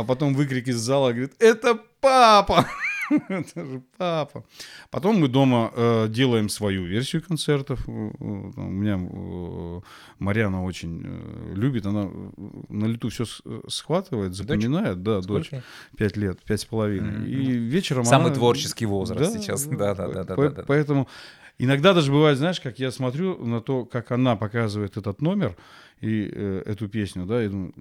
А 0.00 0.04
потом 0.04 0.34
выкрик 0.34 0.68
из 0.68 0.76
зала, 0.78 1.10
говорит, 1.12 1.32
это 1.38 1.78
папа! 2.00 2.66
Это 3.30 3.64
же 3.64 3.80
папа. 3.96 4.44
Потом 4.90 5.16
мы 5.18 5.28
дома 5.28 5.72
э, 5.74 6.08
делаем 6.10 6.50
свою 6.50 6.84
версию 6.84 7.22
концертов. 7.22 7.88
Э, 7.88 7.90
э, 7.90 8.14
У 8.20 8.60
меня 8.70 8.98
э, 9.00 9.80
Марьяна 10.18 10.62
очень 10.62 11.02
э, 11.06 11.54
любит, 11.54 11.86
она 11.86 12.02
э, 12.04 12.30
на 12.68 12.84
лету 12.84 13.08
все 13.08 13.24
схватывает, 13.66 14.34
запоминает. 14.34 15.02
Да, 15.02 15.22
дочь 15.22 15.46
Сколько? 15.46 15.64
пять 15.96 16.18
лет, 16.18 16.42
пять 16.44 16.60
с 16.60 16.64
половиной. 16.66 17.12
Мгм. 17.20 17.24
И 17.26 17.34
вечером 17.52 18.04
Самый 18.04 18.26
она- 18.26 18.34
творческий 18.34 18.84
возраст 18.84 19.40
сейчас. 19.40 19.64
Да, 19.64 19.94
да, 19.94 20.08
да, 20.08 20.24
да, 20.24 20.34
По- 20.34 20.42
да, 20.50 20.56
да. 20.56 20.64
Поэтому 20.66 21.08
иногда 21.56 21.94
даже 21.94 22.12
бывает, 22.12 22.36
знаешь, 22.36 22.60
как 22.60 22.78
я 22.78 22.90
смотрю 22.90 23.42
на 23.42 23.62
то, 23.62 23.86
как 23.86 24.10
она 24.12 24.36
показывает 24.36 24.98
этот 24.98 25.22
номер 25.22 25.56
и 26.02 26.30
э, 26.30 26.62
эту 26.66 26.88
песню, 26.90 27.24
да, 27.24 27.42
и 27.42 27.48
думаю, 27.48 27.72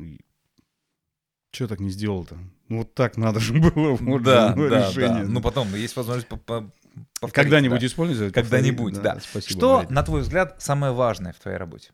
что 1.51 1.67
так 1.67 1.79
не 1.79 1.89
сделал-то? 1.89 2.37
Ну 2.69 2.79
вот 2.79 2.93
так 2.93 3.17
надо 3.17 3.39
же 3.39 3.53
было. 3.59 3.95
вот 3.95 4.23
Да, 4.23 4.55
же 4.55 4.69
да, 4.69 4.89
решение. 4.89 5.23
да. 5.23 5.29
Ну 5.29 5.41
потом 5.41 5.73
есть 5.75 5.95
возможность 5.95 6.27
Когда-нибудь 7.31 7.79
да. 7.79 7.85
использовать? 7.85 8.33
Когда-нибудь, 8.33 8.95
повторить? 8.95 9.21
да. 9.21 9.27
Спасибо. 9.29 9.57
Что, 9.59 9.75
Мария. 9.77 9.91
на 9.91 10.03
твой 10.03 10.21
взгляд, 10.21 10.55
самое 10.59 10.93
важное 10.93 11.33
в 11.33 11.39
твоей 11.39 11.57
работе? 11.57 11.91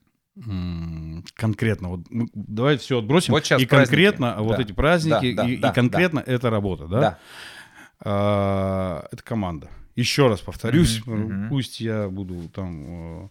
Конкретно, 1.35 1.89
вот 1.89 1.99
мы- 2.09 2.27
давай 2.33 2.77
все 2.77 2.97
отбросим. 2.99 3.33
Вот 3.33 3.45
щас 3.45 3.61
и 3.61 3.65
праздники. 3.65 3.89
конкретно 3.89 4.35
вот 4.39 4.57
Да. 4.57 4.63
эти 4.63 4.71
праздники, 4.71 5.33
Да, 5.35 5.43
да, 5.43 5.49
и, 5.49 5.53
и 5.53 5.57
да, 5.57 5.71
конкретно 5.71 6.19
эта 6.25 6.49
работа, 6.49 6.87
да? 6.87 7.19
А, 7.99 9.07
это 9.11 9.23
команда. 9.23 9.69
Еще 9.95 10.27
раз 10.27 10.41
повторюсь, 10.41 11.05
мгм. 11.05 11.49
пусть 11.49 11.79
я 11.79 12.09
буду 12.09 12.49
там 12.49 13.25
э, 13.25 13.29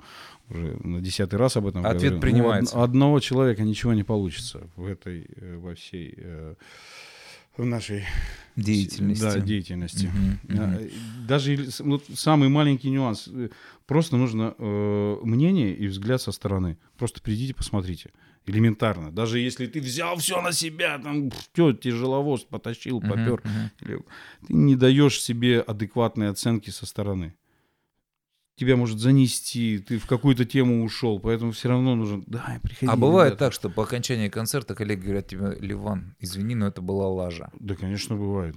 уже 0.53 0.77
на 0.85 1.01
десятый 1.01 1.39
раз 1.39 1.57
об 1.57 1.67
этом 1.67 1.85
Ответ 1.87 2.13
говорю. 2.15 2.21
принимается. 2.21 2.77
од- 2.79 2.85
одного 2.91 3.21
человека 3.21 3.63
ничего 3.63 3.95
не 3.95 4.05
получится 4.05 4.69
в 4.77 4.87
этой, 4.87 5.27
э, 5.37 5.57
во 5.57 5.75
всей, 5.75 6.15
э, 6.17 6.55
в 7.57 7.65
нашей 7.65 8.05
Деятельности. 8.57 9.23
Да, 9.23 9.39
деятельности. 9.41 10.07
Мгм. 10.07 10.39
э, 10.61 10.91
Даже 11.29 11.57
вот 11.81 12.05
самый 12.15 12.49
маленький 12.49 12.91
нюанс. 12.91 13.29
э, 13.29 13.49
Просто 13.87 14.17
нужно 14.17 14.55
э, 14.59 15.17
мнение 15.23 15.75
и 15.75 15.87
взгляд 15.87 16.21
со 16.23 16.33
стороны. 16.33 16.77
Просто 16.99 17.21
придите, 17.21 17.55
посмотрите. 17.55 18.11
Элементарно. 18.47 19.11
Даже 19.13 19.39
если 19.39 19.67
ты 19.67 19.81
взял 19.81 20.17
все 20.17 20.41
на 20.43 20.53
себя, 20.53 20.99
там, 20.99 21.31
все, 21.31 21.73
тяжеловоз 21.73 22.43
потащил, 22.45 23.01
попер, 23.01 23.41
мгм. 23.45 23.71
или 23.83 23.99
ты 24.47 24.55
не 24.55 24.77
даешь 24.77 25.21
себе 25.21 25.61
адекватной 25.61 26.29
оценки 26.31 26.71
со 26.71 26.85
стороны. 26.87 27.35
Тебя 28.55 28.77
может 28.77 28.99
занести, 28.99 29.79
ты 29.79 29.99
в 29.99 30.07
какую-то 30.07 30.45
тему 30.45 30.85
ушел, 30.85 31.19
поэтому 31.19 31.53
все 31.53 31.71
равно 31.71 31.95
нужно, 31.95 32.23
да, 32.27 32.59
приходи. 32.63 32.87
А 32.93 32.97
бывает 32.97 33.31
ребята». 33.33 33.47
так, 33.47 33.53
что 33.55 33.71
по 33.71 33.83
окончании 33.85 34.29
концерта 34.29 34.75
коллеги 34.75 35.01
говорят 35.05 35.27
тебе, 35.27 35.57
Ливан, 35.59 36.15
извини, 36.21 36.55
но 36.55 36.67
это 36.67 36.83
была 36.83 37.09
лажа. 37.09 37.51
Да, 37.59 37.75
конечно, 37.75 38.15
бывает. 38.15 38.55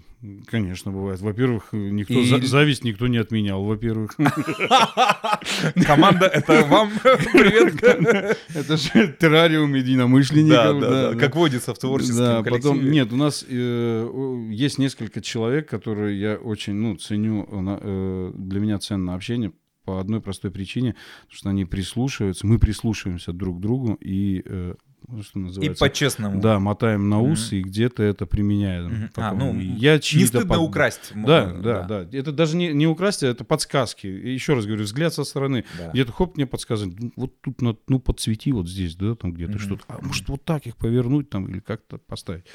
Конечно, 0.47 0.91
бывает. 0.91 1.21
Во-первых, 1.21 1.69
никто 1.71 2.13
И- 2.13 2.25
за- 2.25 2.45
зависть 2.45 2.83
никто 2.83 3.07
не 3.07 3.17
отменял. 3.17 3.63
Во-первых, 3.63 4.15
Команда, 5.85 6.25
это 6.27 6.65
вам 6.65 6.91
привет. 7.01 8.37
это 8.53 8.77
же 8.77 9.15
террариум 9.19 9.73
единомышленников. 9.75 10.81
да, 10.81 11.11
да. 11.13 11.19
как 11.19 11.35
водится 11.35 11.73
в 11.73 11.79
творческом 11.79 12.43
коллективе. 12.43 12.89
нет, 12.91 13.13
у 13.13 13.15
нас 13.17 13.45
э, 13.47 14.47
есть 14.51 14.77
несколько 14.77 15.21
человек, 15.21 15.69
которые 15.69 16.19
я 16.19 16.35
очень, 16.35 16.73
ну, 16.73 16.95
ценю, 16.97 17.47
э, 17.49 18.31
для 18.35 18.59
меня 18.59 18.79
ценно 18.79 19.15
общение 19.15 19.51
по 19.85 19.99
одной 19.99 20.21
простой 20.21 20.51
причине, 20.51 20.95
потому 21.21 21.37
что 21.37 21.49
они 21.49 21.65
прислушиваются, 21.65 22.47
мы 22.47 22.59
прислушиваемся 22.59 23.31
друг 23.31 23.57
к 23.57 23.61
другу 23.61 23.97
и, 24.01 24.41
э, 24.45 24.75
ну, 25.07 25.23
что 25.23 25.39
И 25.39 25.41
называется, 25.43 25.79
по-честному. 25.85 26.41
да, 26.41 26.59
мотаем 26.59 27.09
на 27.09 27.21
ус 27.21 27.51
и 27.51 27.61
где-то 27.61 28.03
это 28.03 28.25
применяем. 28.25 28.85
Мгм. 28.85 29.09
А, 29.15 29.33
ну, 29.33 29.53
И 29.59 29.65
я 29.65 29.93
Не 29.95 30.25
стыдно 30.25 30.47
под- 30.47 30.59
украсть. 30.59 31.11
Да, 31.15 31.43
м, 31.51 31.61
да, 31.61 31.83
да, 31.83 32.07
Это 32.11 32.31
даже 32.31 32.55
не, 32.57 32.73
не 32.73 32.87
украсть, 32.87 33.23
а 33.23 33.27
это 33.27 33.43
подсказки. 33.43 34.07
И 34.07 34.33
еще 34.33 34.53
раз 34.53 34.65
говорю, 34.65 34.83
взгляд 34.83 35.13
со 35.13 35.23
стороны. 35.23 35.63
Да. 35.77 35.91
Где-то 35.91 36.11
хоп, 36.11 36.35
мне 36.37 36.45
подсказывают, 36.45 36.99
«Ну, 36.99 37.11
вот 37.15 37.41
тут, 37.41 37.61
на- 37.61 37.77
ну, 37.87 37.99
подсвети 37.99 38.51
вот 38.51 38.67
здесь, 38.69 38.95
да, 38.95 39.15
там 39.15 39.33
где-то 39.33 39.53
Мгм. 39.53 39.59
что-то. 39.59 39.83
А 39.87 39.99
может, 40.01 40.27
вот 40.29 40.43
так 40.43 40.65
их 40.67 40.75
повернуть 40.77 41.29
там 41.29 41.47
или 41.47 41.59
как-то 41.59 41.97
поставить. 41.97 42.45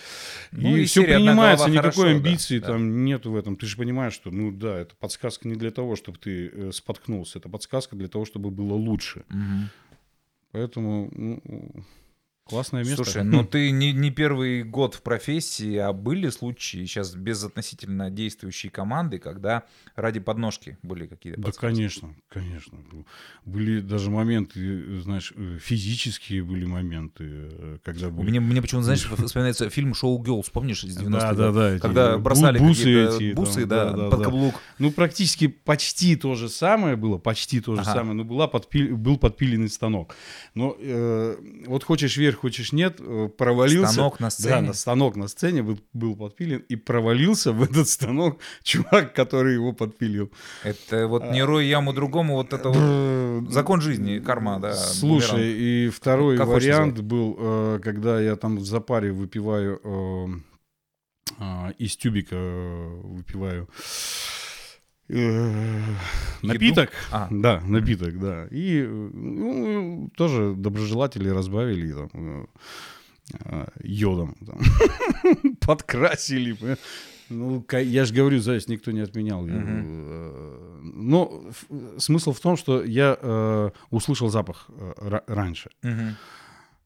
Ну, 0.53 0.77
и 0.77 0.83
из 0.83 0.91
все 0.91 1.03
серии 1.03 1.15
«Одна 1.15 1.27
принимается, 1.33 1.69
никакой 1.71 1.91
хорошо», 1.93 2.03
да, 2.05 2.11
амбиции 2.17 2.59
да. 2.59 2.67
там 2.69 3.05
нету 3.05 3.31
в 3.33 3.37
этом. 3.37 3.57
Ты 3.57 3.67
же 3.67 3.77
понимаешь, 3.77 4.13
что, 4.13 4.31
ну 4.31 4.51
да, 4.51 4.79
это 4.79 4.95
подсказка 4.97 5.49
не 5.49 5.55
для 5.55 5.71
того, 5.71 5.97
чтобы 5.97 6.19
ты 6.19 6.49
э, 6.53 6.71
споткнулся, 6.73 7.39
это 7.39 7.49
подсказка 7.49 7.97
для 7.97 8.09
того, 8.09 8.25
чтобы 8.25 8.51
было 8.51 8.75
лучше. 8.75 9.25
Мгм. 9.29 9.71
Поэтому 10.53 11.09
ну, 11.13 11.41
классное 12.51 12.85
место. 12.85 13.05
Слушай, 13.05 13.25
ну 13.25 13.45
ты 13.45 13.71
не, 13.71 13.93
не 13.93 14.11
первый 14.11 14.63
год 14.63 14.95
в 14.95 15.03
профессии, 15.03 15.77
а 15.77 15.93
были 15.93 16.29
случаи 16.29 16.85
сейчас 16.85 17.15
без 17.15 17.43
относительно 17.45 18.11
действующей 18.11 18.69
команды, 18.69 19.19
когда 19.19 19.63
ради 19.97 20.21
подножки 20.21 20.77
были 20.83 21.07
какие-то 21.07 21.41
Да, 21.41 21.47
подсказки? 21.47 21.75
конечно, 21.77 22.15
конечно. 22.29 22.79
Были 23.45 23.81
даже 23.81 24.11
моменты, 24.11 25.01
знаешь, 25.01 25.33
э, 25.37 25.59
физические 25.61 26.43
были 26.43 26.65
моменты, 26.67 27.25
э, 27.27 27.79
когда 27.85 28.11
были... 28.11 28.29
Мне, 28.31 28.41
мне 28.41 28.61
почему-то, 28.63 28.85
знаешь, 28.85 29.05
вспоминается 29.27 29.71
фильм 29.71 29.95
«Шоу 29.95 30.23
Girls», 30.23 30.51
помнишь, 30.53 30.85
из 30.85 30.97
90-х? 30.99 31.11
Да, 31.11 31.35
да, 31.35 31.53
да. 31.53 31.73
эти 31.75 31.81
Когда 31.81 32.15
бу- 32.17 32.19
бросали 32.19 32.59
бусы 32.59 32.79
какие-то 32.83 33.17
эти, 33.17 33.33
бусы, 33.35 33.67
там, 33.67 33.97
да, 33.97 34.11
под 34.11 34.25
каблук. 34.25 34.55
Ну, 34.79 34.91
практически 34.91 35.47
почти 35.47 36.17
то 36.17 36.35
же 36.35 36.49
самое 36.49 36.97
было, 36.97 37.19
почти 37.19 37.61
то 37.61 37.75
же 37.77 37.83
Ага. 37.83 37.93
самое, 37.93 38.15
но 38.15 38.25
была 38.25 38.47
подпи- 38.49 38.93
был 38.95 39.17
подпиленный 39.19 39.69
станок. 39.69 40.15
Но 40.55 40.77
э, 40.79 41.37
вот 41.67 41.85
хочешь 41.85 42.17
вверх, 42.17 42.40
хочешь 42.41 42.73
нет, 42.73 42.97
э, 43.01 43.29
провалился. 43.37 43.93
Станок 43.93 44.21
на 44.21 44.27
Да, 44.27 44.31
сцене. 44.31 44.61
на 44.61 44.73
станок 44.73 45.17
на 45.17 45.29
сцене 45.29 45.63
был, 45.63 45.79
был 45.93 46.17
подпилен, 46.17 46.65
и 46.69 46.77
провалился 46.77 47.53
в 47.53 47.63
этот 47.63 47.89
станок 47.89 48.39
чувак, 48.63 49.15
который 49.15 49.55
его 49.55 49.73
подпилил. 49.73 50.31
Это 50.65 51.07
вот 51.07 51.31
не 51.31 51.43
рой 51.43 51.67
яму 51.67 51.93
другому, 51.93 52.35
вот 52.35 52.53
это 52.53 52.71
вот 52.71 53.53
закон 53.53 53.81
жизни, 53.81 54.19
карма, 54.19 54.59
да. 54.61 54.75
Слушай, 54.75 55.31
бумеранг. 55.31 55.59
и 55.59 55.91
второй 55.95 56.37
Как 56.37 56.49
вариант 56.49 57.01
был, 57.01 57.37
э, 57.39 57.81
когда 57.83 58.21
я 58.21 58.37
там 58.37 58.57
в 58.57 58.65
запаре 58.65 59.13
выпиваю 59.13 59.81
э, 59.85 60.27
а, 61.39 61.73
из 61.79 61.97
тюбика 61.97 62.37
выпиваю 62.37 63.69
напиток. 66.43 66.91
А. 67.13 67.29
Да, 67.31 67.61
напиток, 67.67 68.19
да. 68.19 68.47
И 68.51 68.83
э, 68.83 69.11
ну, 69.13 70.11
тоже 70.17 70.55
доброжелатели 70.57 71.29
разбавили 71.29 71.93
там, 71.93 72.11
э, 72.15 72.47
э, 73.45 73.67
йодом. 73.83 74.35
там. 74.47 74.61
Подкрасили. 75.67 76.57
Ну, 77.29 77.65
я 77.73 78.05
же 78.05 78.15
говорю, 78.15 78.41
Заяц 78.41 78.69
никто 78.69 78.91
не 78.93 79.01
отменял. 79.01 79.47
Э, 79.49 80.81
Но 80.83 81.43
смысл 81.99 82.33
в 82.33 82.41
том, 82.41 82.57
что 82.57 82.83
я 82.85 83.17
э, 83.21 83.71
услышал 83.91 84.29
запах 84.31 84.67
э, 84.69 84.93
ра- 85.09 85.23
раньше. 85.27 85.71
Мгм. 85.83 86.17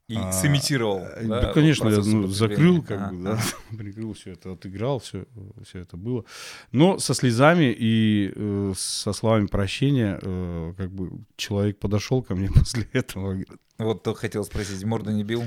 И 0.06 0.16
А, 0.18 0.32
сымитировал. 0.32 0.98
Э, 0.98 1.24
да, 1.26 1.40
Да, 1.40 1.52
конечно, 1.54 1.88
я 1.88 2.00
ну, 2.04 2.26
закрыл, 2.26 2.82
как 2.82 3.00
А, 3.00 3.10
бы, 3.10 3.22
да, 3.24 3.38
а. 3.72 3.74
прикрыл 3.76 4.12
все 4.12 4.32
это, 4.32 4.52
отыграл, 4.52 4.98
все, 4.98 5.24
все 5.66 5.78
это 5.78 5.96
было. 5.96 6.24
Но 6.72 6.98
со 6.98 7.14
слезами 7.14 7.74
и 7.76 8.30
э, 8.36 8.72
со 8.76 9.14
словами 9.14 9.46
прощения, 9.46 10.18
э, 10.20 10.74
как 10.76 10.90
бы 10.92 11.10
человек 11.36 11.78
подошел 11.78 12.22
ко 12.22 12.34
мне 12.34 12.50
после 12.54 12.86
этого. 12.92 13.38
Вот 13.78 14.02
то 14.02 14.12
хотел 14.12 14.44
спросить, 14.44 14.84
морду 14.84 15.10
не 15.10 15.24
бил 15.24 15.42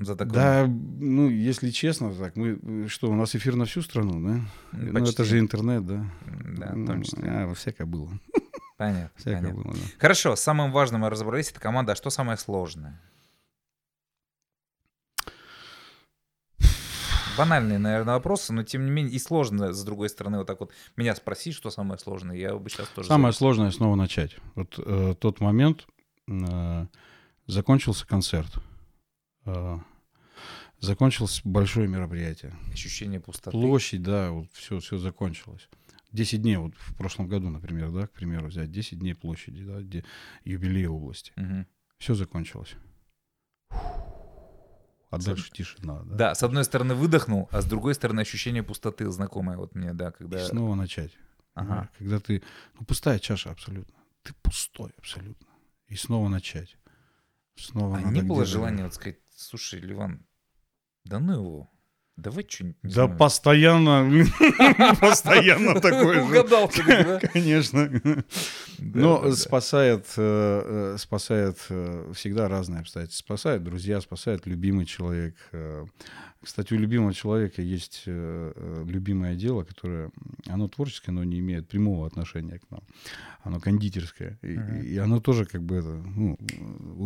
за 0.00 0.16
такое? 0.16 0.34
Да, 0.34 0.66
ну, 0.66 1.28
если 1.28 1.70
честно, 1.70 2.12
так, 2.12 2.34
мы, 2.34 2.58
э, 2.60 2.86
что, 2.88 3.08
у 3.08 3.14
нас 3.14 3.36
эфир 3.36 3.54
на 3.54 3.64
всю 3.64 3.82
страну, 3.82 4.20
да? 4.20 4.30
М, 4.32 4.48
Ну, 4.72 4.88
это 4.90 5.00
почти. 5.04 5.22
же 5.22 5.38
интернет, 5.38 5.86
да? 5.86 6.04
Да, 6.56 6.72
в 6.72 6.76
Ну, 6.76 6.86
том 6.86 7.02
числе. 7.04 7.28
А, 7.30 7.54
всякое 7.54 7.86
было, 7.86 8.10
Понятно, 8.76 9.10
всякое 9.16 9.40
понятно. 9.52 9.62
было, 9.62 9.74
да. 9.74 9.80
Хорошо, 9.98 10.34
с 10.34 10.40
самым 10.40 10.72
важным 10.72 11.02
мы 11.02 11.10
разобрались, 11.10 11.50
это 11.52 11.60
команда. 11.60 11.92
А 11.92 11.96
что 11.96 12.10
самое 12.10 12.38
сложное? 12.38 13.00
Банальные, 17.38 17.78
наверное, 17.78 18.14
вопросы, 18.14 18.52
но 18.52 18.62
тем 18.62 18.84
не 18.84 18.90
менее 18.90 19.14
и 19.14 19.18
сложно, 19.18 19.72
с 19.72 19.84
другой 19.84 20.08
стороны, 20.08 20.38
вот 20.38 20.46
так 20.46 20.60
вот 20.60 20.72
меня 20.96 21.14
спросить, 21.14 21.54
что 21.54 21.70
самое 21.70 21.98
сложное, 21.98 22.36
я 22.36 22.56
бы 22.56 22.68
сейчас 22.68 22.88
тоже... 22.88 23.08
Самое 23.08 23.32
сложное 23.32 23.70
снова 23.70 23.94
начать. 23.94 24.36
Вот 24.54 24.74
э, 24.78 25.14
тот 25.18 25.40
момент, 25.40 25.86
э, 26.26 26.86
закончился 27.46 28.06
концерт, 28.06 28.52
э, 29.46 29.78
закончилось 30.80 31.40
большое 31.44 31.88
мероприятие. 31.88 32.54
Ощущение 32.72 33.20
пустоты. 33.20 33.52
Площадь, 33.52 34.02
да, 34.02 34.30
вот 34.30 34.48
все, 34.52 34.80
все 34.80 34.98
закончилось. 34.98 35.68
10 36.12 36.42
дней, 36.42 36.56
вот 36.56 36.74
в 36.76 36.96
прошлом 36.96 37.28
году, 37.28 37.50
например, 37.50 37.90
да, 37.90 38.06
к 38.06 38.12
примеру, 38.12 38.46
взять 38.48 38.70
10 38.70 38.98
дней 38.98 39.14
площади, 39.14 39.62
да, 39.64 39.80
где 39.80 40.04
юбилей 40.44 40.86
области. 40.86 41.32
Мгм. 41.36 41.66
Все 41.98 42.14
закончилось. 42.14 42.74
А 45.10 45.18
дальше 45.18 45.50
тишина, 45.50 46.02
да. 46.04 46.14
Да, 46.16 46.34
с 46.34 46.42
одной 46.42 46.64
стороны 46.64 46.94
выдохнул, 46.94 47.48
а 47.50 47.62
с 47.62 47.64
другой 47.64 47.94
стороны 47.94 48.20
ощущение 48.20 48.62
пустоты 48.62 49.10
знакомое 49.10 49.56
вот 49.56 49.74
мне, 49.74 49.94
да, 49.94 50.08
И 50.08 50.12
когда... 50.12 50.44
снова 50.44 50.74
начать. 50.74 51.12
Ага. 51.54 51.88
Когда 51.98 52.20
ты, 52.20 52.42
ну, 52.78 52.84
пустая 52.84 53.18
чаша 53.18 53.50
абсолютно. 53.50 53.94
Ты 54.22 54.34
пустой 54.42 54.92
абсолютно. 54.98 55.48
И 55.86 55.96
снова 55.96 56.28
начать. 56.28 56.76
Снова 57.56 57.96
А 57.96 58.02
не 58.02 58.22
было 58.22 58.44
желания 58.44 58.84
вот 58.84 58.94
сказать, 58.94 59.18
слушай, 59.34 59.80
Ливан, 59.80 60.26
да 61.04 61.18
ну 61.18 61.32
его, 61.32 61.70
давай 62.18 62.44
что-нибудь... 62.48 62.76
Да 62.82 62.90
знаю». 62.90 63.16
постоянно, 63.16 64.26
постоянно 65.00 65.74
такое 65.80 66.14
же. 66.14 66.40
Угадал 66.40 66.70
да? 66.86 67.20
Конечно. 67.32 68.12
Но 68.78 69.30
спасает, 69.32 70.06
э, 70.16 70.94
э, 70.94 70.96
спасает 70.98 71.58
э, 71.70 72.12
всегда 72.14 72.48
разные 72.48 72.80
обстоятельства. 72.80 73.24
Спасает 73.24 73.62
друзья, 73.62 74.00
спасает 74.00 74.46
любимый 74.46 74.84
человек. 74.84 75.34
Э. 76.40 76.44
Кстати, 76.44 76.74
у 76.74 76.78
любимого 76.78 77.12
человека 77.12 77.62
есть 77.62 78.02
э, 78.06 78.52
э, 78.54 78.84
любимое 78.86 79.34
дело, 79.34 79.64
которое, 79.64 80.10
оно 80.46 80.68
творческое, 80.68 81.12
но 81.12 81.24
не 81.24 81.38
имеет 81.40 81.68
прямого 81.68 82.06
отношения 82.06 82.58
к 82.58 82.70
нам. 82.70 82.80
Оно 83.42 83.60
кондитерское. 83.60 84.38
И, 84.42 84.46
Мгм. 84.58 84.80
и 84.82 84.96
оно 84.98 85.20
тоже 85.20 85.44
как 85.46 85.62
бы 85.62 85.76
это, 85.76 85.88
ну, 86.16 86.38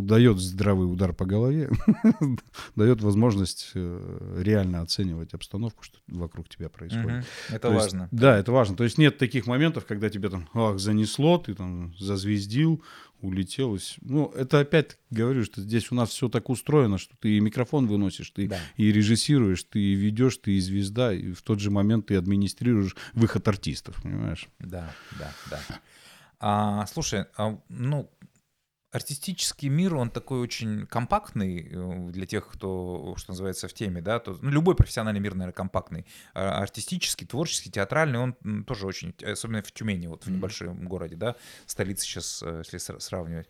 дает 0.02 0.38
здравый 0.38 0.90
удар 0.90 1.12
по 1.12 1.24
голове, 1.24 1.70
дает 2.76 3.02
возможность 3.02 3.70
э, 3.74 4.40
реально 4.42 4.80
оценивать 4.80 5.34
обстановку, 5.34 5.84
что 5.84 5.98
вокруг 6.08 6.48
тебя 6.48 6.68
происходит. 6.68 7.06
Мгм. 7.06 7.24
Это 7.50 7.68
То 7.68 7.74
есть, 7.74 7.84
важно. 7.84 8.08
да, 8.10 8.38
это 8.38 8.52
важно. 8.52 8.76
То 8.76 8.84
есть 8.84 8.98
нет 8.98 9.18
таких 9.18 9.46
моментов, 9.46 9.86
когда 9.86 10.10
тебя 10.10 10.28
там, 10.30 10.48
ах, 10.54 10.78
занесло, 10.78 11.38
ты 11.38 11.54
там 11.54 11.94
зазвездил, 11.98 12.82
улетел. 13.22 13.74
и 13.74 13.78
с- 13.78 13.96
Ну, 14.02 14.26
это 14.36 14.60
опять 14.60 14.98
говорю, 15.10 15.44
что 15.44 15.60
здесь 15.60 15.90
у 15.90 15.94
нас 15.94 16.10
все 16.10 16.28
так 16.28 16.50
устроено, 16.50 16.98
что 16.98 17.16
ты 17.18 17.36
и 17.36 17.40
микрофон 17.40 17.86
выносишь, 17.86 18.30
ты 18.30 18.48
Да. 18.48 18.58
и 18.76 18.90
режиссируешь, 18.92 19.62
ты 19.64 19.78
и 19.80 19.94
ведешь, 19.94 20.36
ты 20.38 20.52
и 20.56 20.60
звезда, 20.60 21.12
и 21.12 21.32
в 21.32 21.42
тот 21.42 21.60
же 21.60 21.70
момент 21.70 22.06
ты 22.06 22.16
администрируешь 22.16 22.96
выход 23.14 23.46
артистов, 23.48 24.02
понимаешь? 24.02 24.48
Да, 24.58 24.92
да, 25.18 25.32
да. 25.50 25.60
А, 26.40 26.86
слушай, 26.86 27.26
а, 27.36 27.58
ну, 27.68 28.10
артистический 28.92 29.68
мир, 29.68 29.96
он 29.96 30.10
такой 30.10 30.40
очень 30.40 30.86
компактный 30.86 31.68
э, 31.70 32.10
для 32.10 32.26
тех, 32.26 32.46
кто, 32.46 33.14
что 33.16 33.32
называется, 33.32 33.66
в 33.66 33.72
теме, 33.72 34.02
да, 34.02 34.20
то, 34.20 34.38
ну, 34.40 34.50
любой 34.50 34.76
профессиональный 34.76 35.20
мир, 35.20 35.34
наверное, 35.34 35.52
компактный. 35.54 36.06
А 36.34 36.58
артистический, 36.62 37.26
творческий, 37.26 37.70
театральный, 37.70 38.18
он 38.18 38.64
тоже 38.64 38.86
очень, 38.86 39.14
особенно 39.24 39.62
в 39.62 39.72
Тюмени, 39.72 40.06
вот 40.06 40.26
в 40.26 40.30
небольшом 40.30 40.86
городе, 40.86 41.16
да, 41.16 41.36
столице 41.66 42.04
сейчас, 42.04 42.42
э, 42.42 42.62
если 42.64 42.78
сра- 42.78 43.00
сравнивать. 43.00 43.48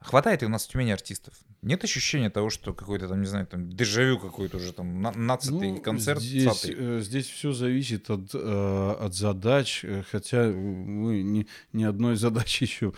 Хватает 0.00 0.42
ли 0.42 0.46
у 0.46 0.50
нас 0.50 0.64
в 0.66 0.70
Тюмени 0.70 0.92
артистов? 0.92 1.34
Нет 1.60 1.82
ощущения 1.82 2.30
того, 2.30 2.50
что 2.50 2.72
какой-то 2.72 3.08
там, 3.08 3.20
не 3.20 3.26
знаю, 3.26 3.46
там 3.46 3.68
дежавю 3.68 4.18
какой-то 4.20 4.58
уже 4.58 4.72
там 4.72 5.02
на- 5.02 5.10
нацатый 5.12 5.72
Ну, 5.72 5.80
концерт, 5.80 6.20
Здесь, 6.22 6.64
э, 6.66 7.00
здесь 7.02 7.26
все 7.26 7.52
зависит 7.52 8.08
от, 8.08 8.30
э, 8.32 8.96
от 9.00 9.14
задач, 9.14 9.84
э, 9.84 10.04
хотя 10.08 10.44
мы 10.46 11.22
ни, 11.22 11.46
ни 11.72 11.82
одной 11.82 12.14
задачи 12.16 12.62
еще, 12.62 12.92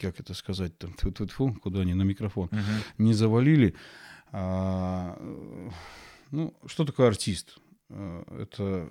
как 0.00 0.18
это 0.20 0.32
сказать, 0.34 0.78
там, 0.78 0.94
тьфу-тьфу-тьфу, 0.94 1.54
куда 1.60 1.80
они, 1.80 1.92
на 1.94 2.02
микрофон, 2.04 2.48
Мгм. 2.50 2.62
не 2.98 3.12
завалили. 3.12 3.74
А, 4.32 5.18
ну, 6.30 6.54
что 6.66 6.84
такое 6.84 7.08
артист? 7.08 7.58
Это, 7.90 8.88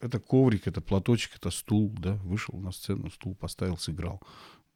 это 0.00 0.18
коврик, 0.18 0.66
это 0.66 0.80
платочек, 0.80 1.32
это 1.36 1.50
стул, 1.50 1.90
да, 1.98 2.14
вышел 2.24 2.58
на 2.58 2.72
сцену, 2.72 3.10
стул 3.10 3.34
поставил, 3.34 3.76
сыграл. 3.76 4.20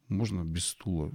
Можно 0.09 0.43
без 0.43 0.65
стула. 0.65 1.11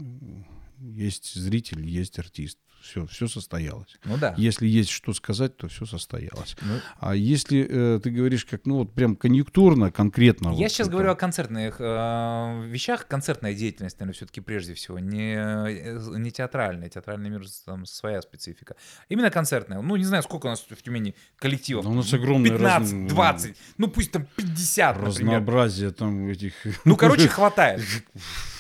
Есть 0.81 1.35
зритель, 1.35 1.87
есть 1.87 2.19
артист. 2.19 2.59
Все, 2.83 3.07
все 3.07 3.29
состоялось. 3.29 3.97
Ну 4.05 4.19
да. 4.19 4.35
Если 4.37 4.67
есть 4.67 4.91
что 4.91 5.15
сказать, 5.15 5.57
то 5.57 5.69
все 5.69 5.87
состоялось. 5.87 6.55
Ну, 6.61 6.81
А 6.99 7.15
если 7.15 7.67
э, 7.67 7.99
ты 7.99 8.11
говоришь 8.11 8.45
как, 8.45 8.67
ну 8.67 8.77
вот 8.77 8.93
прям 8.93 9.17
конъюнктурно, 9.17 9.91
конкретно. 9.91 10.49
Я 10.49 10.53
вот 10.53 10.59
сейчас 10.69 10.89
это- 10.89 10.91
говорю 10.91 11.13
о 11.13 11.15
концертных 11.15 11.77
э, 11.79 12.67
вещах. 12.67 13.07
Концертная 13.09 13.55
деятельность, 13.55 13.99
наверное, 13.99 14.13
все-таки 14.15 14.43
прежде 14.43 14.75
всего. 14.75 14.99
Не, 14.99 15.35
э, 15.35 15.99
не 16.19 16.31
театральная. 16.31 16.91
Театральный 16.91 17.31
мир, 17.31 17.45
там 17.65 17.87
своя 17.87 18.21
специфика. 18.21 18.77
Именно 19.09 19.31
концертная. 19.31 19.81
Ну, 19.81 19.97
не 19.97 20.05
знаю, 20.05 20.23
сколько 20.23 20.45
у 20.45 20.51
нас 20.51 20.61
в 20.61 20.83
Тюмени 20.83 21.15
коллективов. 21.37 21.87
Ну, 21.87 21.93
у 21.93 21.95
нас 21.95 22.13
огромное 22.13 22.51
15, 22.51 22.93
разно- 22.93 23.09
20. 23.09 23.57
Ну, 23.79 23.89
пусть 23.89 24.13
там 24.13 24.27
50, 24.37 24.97
например. 25.01 25.09
Разнообразие 25.39 25.91
там 25.91 26.29
этих... 26.29 26.53
Ну, 26.85 26.97
короче, 26.99 27.29
хватает. 27.29 27.81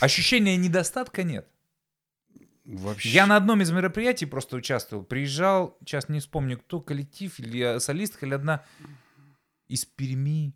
Ощущения 0.00 0.56
недостатка 0.56 1.24
нет. 1.24 1.46
Вообще. 2.64 3.10
Я 3.10 3.26
на 3.26 3.36
одном 3.36 3.60
из 3.60 3.70
мероприятий 3.70 4.26
просто 4.26 4.56
участвовал. 4.56 5.04
Приезжал, 5.04 5.76
сейчас 5.80 6.08
не 6.08 6.20
вспомню, 6.20 6.58
кто, 6.58 6.80
коллектив 6.80 7.38
или 7.38 7.78
солистка, 7.78 8.26
или 8.26 8.34
одна 8.34 8.64
из 9.68 9.84
Перми. 9.84 10.54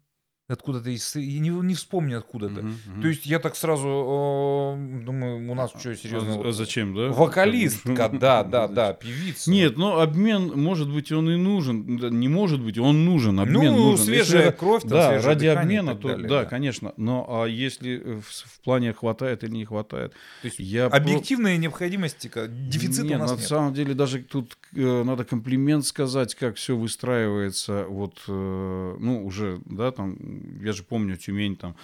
Откуда-то 0.48 0.88
из... 0.88 1.14
Я 1.14 1.40
не, 1.40 1.50
не 1.50 1.74
вспомню 1.74 2.18
откуда-то. 2.18 2.62
Мгм, 2.62 2.78
мгм. 2.86 3.02
То 3.02 3.08
есть 3.08 3.26
я 3.26 3.38
так 3.38 3.54
сразу 3.54 3.86
э, 3.88 5.04
думаю, 5.04 5.27
нас 5.58 5.70
что, 5.78 5.94
серьезно? 5.94 6.34
А- 6.34 6.36
вот 6.38 6.46
а 6.46 6.52
зачем, 6.52 6.94
да? 6.94 7.08
Вокалистка, 7.10 8.08
да, 8.12 8.42
да, 8.44 8.68
да, 8.68 8.92
певица. 8.92 9.50
Нет, 9.50 9.76
ну 9.76 9.98
обмен, 10.00 10.52
может 10.54 10.90
быть, 10.90 11.12
он 11.12 11.28
и 11.30 11.36
нужен. 11.36 11.98
Да, 11.98 12.08
Не 12.10 12.28
может 12.28 12.60
быть, 12.60 12.78
он 12.78 13.04
нужен. 13.04 13.38
Обмен 13.40 13.72
ну, 13.72 13.90
нужен. 13.90 14.04
свежая 14.06 14.46
Если- 14.46 14.56
кровь, 14.56 14.82
там, 14.82 14.90
да, 14.90 15.20
ради 15.22 15.46
обмена, 15.46 15.94
то 15.96 16.08
далее, 16.08 16.28
да, 16.28 16.44
конечно. 16.44 16.92
Но 16.96 17.26
а 17.28 17.46
если 17.46 18.00
э, 18.00 18.20
в, 18.20 18.24
в 18.26 18.60
плане 18.60 18.92
хватает 18.92 19.44
или 19.44 19.50
не 19.52 19.64
хватает, 19.64 20.12
То 20.42 20.46
есть 20.46 20.58
я 20.58 20.88
про- 20.88 20.96
объективная 20.98 21.56
необходимость, 21.56 22.28
ка- 22.30 22.46
дефицита 22.48 23.06
Нет, 23.08 23.16
у 23.16 23.20
нас 23.20 23.30
на 23.32 23.36
нет. 23.36 23.44
самом 23.44 23.74
деле 23.74 23.94
даже 23.94 24.20
тут 24.22 24.56
э, 24.74 25.02
надо 25.04 25.24
комплимент 25.24 25.84
сказать, 25.84 26.34
как 26.34 26.56
все 26.56 26.76
выстраивается. 26.76 27.86
Вот, 27.88 28.20
э, 28.28 28.96
ну 28.98 29.24
уже, 29.26 29.60
да, 29.64 29.90
там, 29.90 30.16
я 30.62 30.72
же 30.72 30.82
помню 30.82 31.16
Тюмень 31.16 31.56
там 31.56 31.74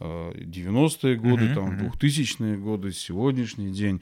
90-е 0.00 1.16
годы, 1.16 1.44
Мгм, 1.44 1.54
там 1.54 1.64
мгм. 1.74 1.86
2000-е 1.86 2.56
годы, 2.56 2.92
сегодняшний 2.92 3.70
день. 3.70 4.00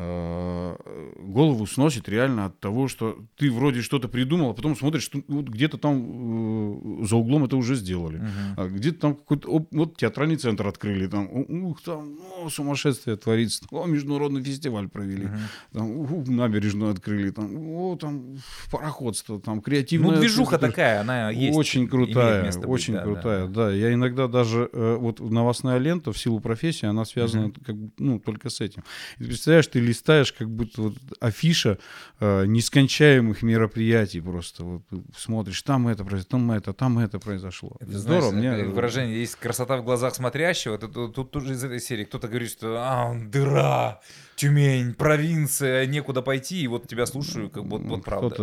Э, 0.00 1.12
голову 1.22 1.66
сносит 1.66 2.08
реально 2.08 2.46
от 2.46 2.58
того, 2.60 2.88
что 2.88 3.18
ты 3.36 3.50
вроде 3.50 3.82
что-то 3.82 4.08
придумал, 4.08 4.50
а 4.50 4.54
потом 4.54 4.76
смотришь, 4.76 5.02
что 5.02 5.20
вот 5.28 5.48
где-то 5.48 5.78
там 5.78 7.02
э, 7.02 7.06
за 7.06 7.16
углом 7.16 7.44
это 7.44 7.56
уже 7.56 7.74
сделали. 7.74 8.16
Мгм. 8.18 8.28
А 8.56 8.68
где-то 8.68 8.98
там 9.00 9.14
какой-то, 9.14 9.66
вот 9.70 9.96
театральный 9.96 10.36
центр 10.36 10.66
открыли, 10.66 11.06
там, 11.06 11.28
ух, 11.30 11.82
там, 11.82 12.16
о, 12.42 12.48
сумасшествие 12.48 13.16
творится, 13.16 13.64
о, 13.70 13.86
международный 13.86 14.42
фестиваль 14.42 14.88
провели, 14.88 15.26
Мгм. 15.26 15.38
там, 15.72 15.90
ух, 15.98 16.26
набережную 16.28 16.92
открыли, 16.92 17.30
там, 17.30 17.56
о, 17.58 17.96
там, 17.96 18.36
пароходство, 18.70 19.40
там, 19.40 19.60
креативная... 19.60 20.12
Ну, 20.12 20.20
движуха 20.20 20.56
это- 20.56 20.68
такая, 20.68 21.00
она 21.00 21.30
есть. 21.30 21.56
очень 21.56 21.88
крутая, 21.88 22.44
место 22.44 22.60
быть, 22.60 22.70
очень 22.70 22.94
да, 22.94 23.00
да. 23.00 23.04
крутая, 23.04 23.46
да, 23.48 23.70
Я 23.70 23.92
иногда 23.94 24.26
даже 24.28 24.68
э, 24.72 24.96
вот 24.98 25.20
новостная 25.20 25.78
лента 25.78 26.12
в 26.12 26.18
силу 26.18 26.40
профессии, 26.40 26.86
она 26.86 27.04
связана 27.04 27.48
Мгм. 27.48 27.54
как 27.64 27.76
ну 27.98 28.18
только 28.18 28.48
с 28.50 28.60
этим. 28.60 28.82
Ты 29.18 29.24
представляешь, 29.24 29.66
ты 29.66 29.80
листаешь 29.90 30.32
как 30.32 30.48
будто 30.48 30.82
вот 30.82 30.94
афиша 31.20 31.78
э, 32.20 32.46
нескончаемых 32.46 33.42
мероприятий 33.42 34.20
просто 34.20 34.64
вот 34.64 34.82
смотришь, 35.16 35.62
там 35.62 35.88
это 35.88 36.04
произошло, 36.04 36.30
там 36.30 36.50
это, 36.52 36.72
там 36.72 36.98
это 36.98 37.18
произошло. 37.18 37.76
Это, 37.80 37.98
Здорово, 37.98 38.30
знаешь, 38.30 38.64
мне 38.64 38.72
выражение 38.72 39.20
есть 39.20 39.36
красота 39.36 39.76
в 39.76 39.84
глазах 39.84 40.14
смотрящего. 40.14 40.78
Тут, 40.78 40.92
тут, 40.92 41.14
тут 41.14 41.30
тоже 41.30 41.52
из 41.52 41.64
этой 41.64 41.80
серии 41.80 42.04
кто-то 42.04 42.28
говорит, 42.28 42.50
что 42.50 42.76
а, 42.78 43.14
дыра, 43.14 44.00
Тюмень, 44.40 44.94
провинция, 44.94 45.84
некуда 45.84 46.22
пойти, 46.22 46.62
и 46.62 46.66
вот 46.66 46.88
тебя 46.88 47.04
слушаю, 47.04 47.50
как 47.50 47.64
вот, 47.64 47.82
вот 47.82 48.02
правда. 48.04 48.36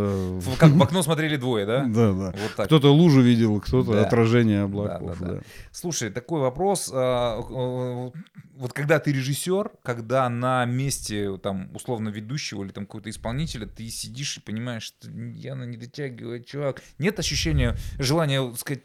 Как 0.59 0.69
в 0.71 0.83
окно 0.83 1.01
смотрели 1.01 1.37
двое, 1.37 1.65
да? 1.65 1.85
да, 1.85 2.11
да. 2.13 2.35
Вот 2.37 2.55
так. 2.55 2.67
Кто-то 2.67 2.93
лужу 2.93 3.21
видел, 3.21 3.59
кто-то 3.59 3.93
Да. 3.93 4.05
отражение 4.05 4.61
облаков. 4.61 5.17
Да, 5.19 5.25
да, 5.25 5.31
да. 5.33 5.37
да. 5.39 5.43
Слушай, 5.71 6.11
такой 6.11 6.41
вопрос. 6.41 6.91
а, 6.93 7.39
Вот 7.41 8.73
когда 8.73 8.99
ты 8.99 9.11
режиссер, 9.11 9.71
когда 9.81 10.29
на 10.29 10.65
месте 10.65 11.35
там 11.39 11.71
условно 11.73 12.09
ведущего 12.09 12.63
или 12.63 12.71
там 12.71 12.85
какого-то 12.85 13.09
исполнителя 13.09 13.65
ты 13.65 13.89
сидишь 13.89 14.37
и 14.37 14.41
понимаешь, 14.41 14.83
что 14.83 15.09
Яна 15.09 15.63
не 15.63 15.77
дотягивает, 15.77 16.45
чувак. 16.45 16.83
Нет 16.99 17.17
ощущения, 17.17 17.75
желания 17.97 18.53
сказать, 18.55 18.83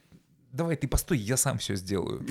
давай 0.50 0.76
ты 0.76 0.88
постой, 0.88 1.18
я 1.18 1.36
сам 1.36 1.58
все 1.58 1.76
сделаю. 1.76 2.24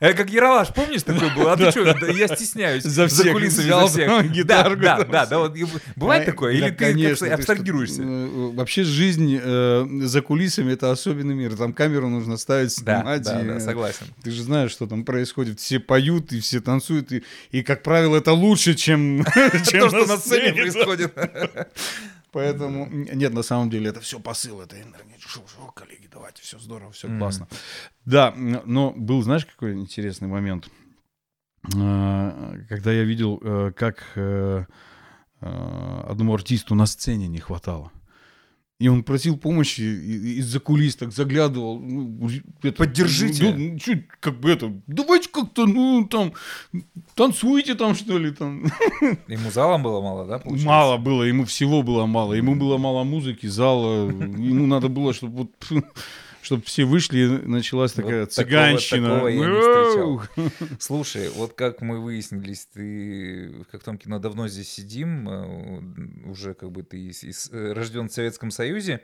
Э, 0.00 0.14
Как 0.14 0.30
Яралаш, 0.30 0.68
помнишь, 0.74 1.02
такой 1.02 1.34
был? 1.34 1.48
А 1.48 1.56
ты 1.56 1.70
что, 1.70 1.82
я 2.06 2.28
стесняюсь. 2.28 2.82
За 2.84 3.06
всех 3.08 3.32
кулисами, 3.32 3.68
за 3.68 3.86
всех. 3.86 4.30
гитарку, 4.30 4.82
да, 4.82 5.04
да, 5.04 5.26
да, 5.26 5.50
Бывает 5.96 6.24
такое? 6.26 6.52
Или 6.54 6.70
ты 6.70 7.30
абстрагируешься? 7.30 8.02
э, 8.02 8.50
Вообще 8.54 8.84
жизнь 8.84 9.38
э, 9.42 9.86
за 10.02 10.22
кулисами 10.22 10.72
это 10.72 10.90
особенный 10.90 11.34
мир. 11.34 11.56
Там 11.56 11.72
камеру 11.72 12.08
нужно 12.08 12.36
ставить, 12.36 12.72
снимать. 12.72 13.22
да, 13.22 13.42
да, 13.42 13.56
э, 13.56 13.60
согласен. 13.60 14.06
Ты 14.22 14.30
же 14.30 14.42
знаешь, 14.42 14.70
что 14.70 14.86
там 14.86 15.04
происходит. 15.04 15.60
Все 15.60 15.78
поют 15.78 16.32
и 16.32 16.40
все 16.40 16.60
танцуют. 16.60 17.12
И, 17.50 17.62
как 17.62 17.82
правило, 17.82 18.16
это 18.16 18.32
лучше, 18.32 18.74
чем, 18.74 19.24
То, 19.34 19.88
что 19.88 20.06
на 20.06 20.16
сцене 20.16 20.52
происходит. 20.52 21.12
Поэтому, 22.36 22.86
нет, 22.90 23.32
на 23.32 23.40
самом 23.40 23.70
деле, 23.70 23.88
это 23.88 24.02
все 24.02 24.20
посыл, 24.20 24.60
это 24.60 24.76
энергия. 24.76 25.16
Шо, 25.18 25.40
шо, 25.46 25.72
коллеги, 25.74 26.06
давайте, 26.12 26.42
все 26.42 26.58
здорово, 26.58 26.92
все 26.92 27.08
классно. 27.18 27.48
Да, 28.04 28.34
но 28.36 28.92
был, 28.94 29.22
знаешь, 29.22 29.46
какой 29.46 29.72
интересный 29.72 30.28
момент? 30.28 30.68
А, 31.74 32.58
Когда 32.68 32.92
я 32.92 33.04
видел, 33.04 33.40
э, 33.42 33.72
как 33.74 34.04
э, 34.16 34.66
э, 35.40 36.02
одному 36.06 36.34
артисту 36.34 36.74
на 36.74 36.84
сцене 36.84 37.26
не 37.26 37.38
хватало. 37.38 37.90
И 38.78 38.88
он 38.88 39.04
просил 39.04 39.38
помощи 39.38 39.80
из-за 39.80 40.60
кулис, 40.60 40.96
так 40.96 41.10
заглядывал. 41.10 41.80
ну, 41.80 42.28
это, 42.62 42.76
Поддержите. 42.76 43.54
ну, 43.56 43.70
ну, 43.72 43.78
чё, 43.78 43.92
как 44.20 44.38
бы 44.38 44.50
это, 44.50 44.70
давайте 44.86 45.30
как-то, 45.30 45.64
ну, 45.66 46.06
там, 46.06 46.34
танцуйте 47.14 47.74
там, 47.74 47.94
что 47.94 48.18
ли, 48.18 48.32
там. 48.32 48.64
Ему 49.28 49.50
залом 49.50 49.82
было 49.82 50.02
мало, 50.02 50.26
да, 50.26 50.38
получается? 50.38 50.66
Мало 50.68 50.98
было, 50.98 51.22
ему 51.22 51.46
всего 51.46 51.82
было 51.82 52.04
мало. 52.04 52.34
Ему 52.34 52.54
было 52.54 52.76
мало 52.76 53.02
музыки, 53.04 53.46
зала. 53.46 54.10
Ему 54.10 54.66
надо 54.66 54.88
было, 54.88 55.14
чтобы 55.14 55.48
вот 55.48 55.50
чтобы 56.46 56.62
все 56.62 56.84
вышли, 56.84 57.18
и 57.18 57.26
началась 57.46 57.92
такая 57.92 58.20
Вот 58.20 58.30
такого- 58.30 58.44
цыганщина. 58.46 59.08
такого 59.08 59.28
я 59.28 59.36
не 59.36 59.96
Мяу. 59.96 60.22
Слушай, 60.78 61.28
вот 61.30 61.54
как 61.54 61.80
мы 61.80 62.00
выяснились, 62.00 62.66
ты 62.66 63.52
как 63.72 63.82
в 63.82 63.84
том 63.84 63.98
кино 63.98 64.18
давно 64.20 64.46
здесь 64.46 64.70
сидим, 64.70 65.28
э, 65.28 66.30
уже 66.30 66.54
как 66.54 66.70
бы 66.70 66.84
ты 66.84 66.98
из- 67.08 67.24
из- 67.24 67.50
э, 67.52 67.72
рожден 67.72 68.08
в 68.08 68.12
Советском 68.12 68.50
Союзе. 68.52 69.00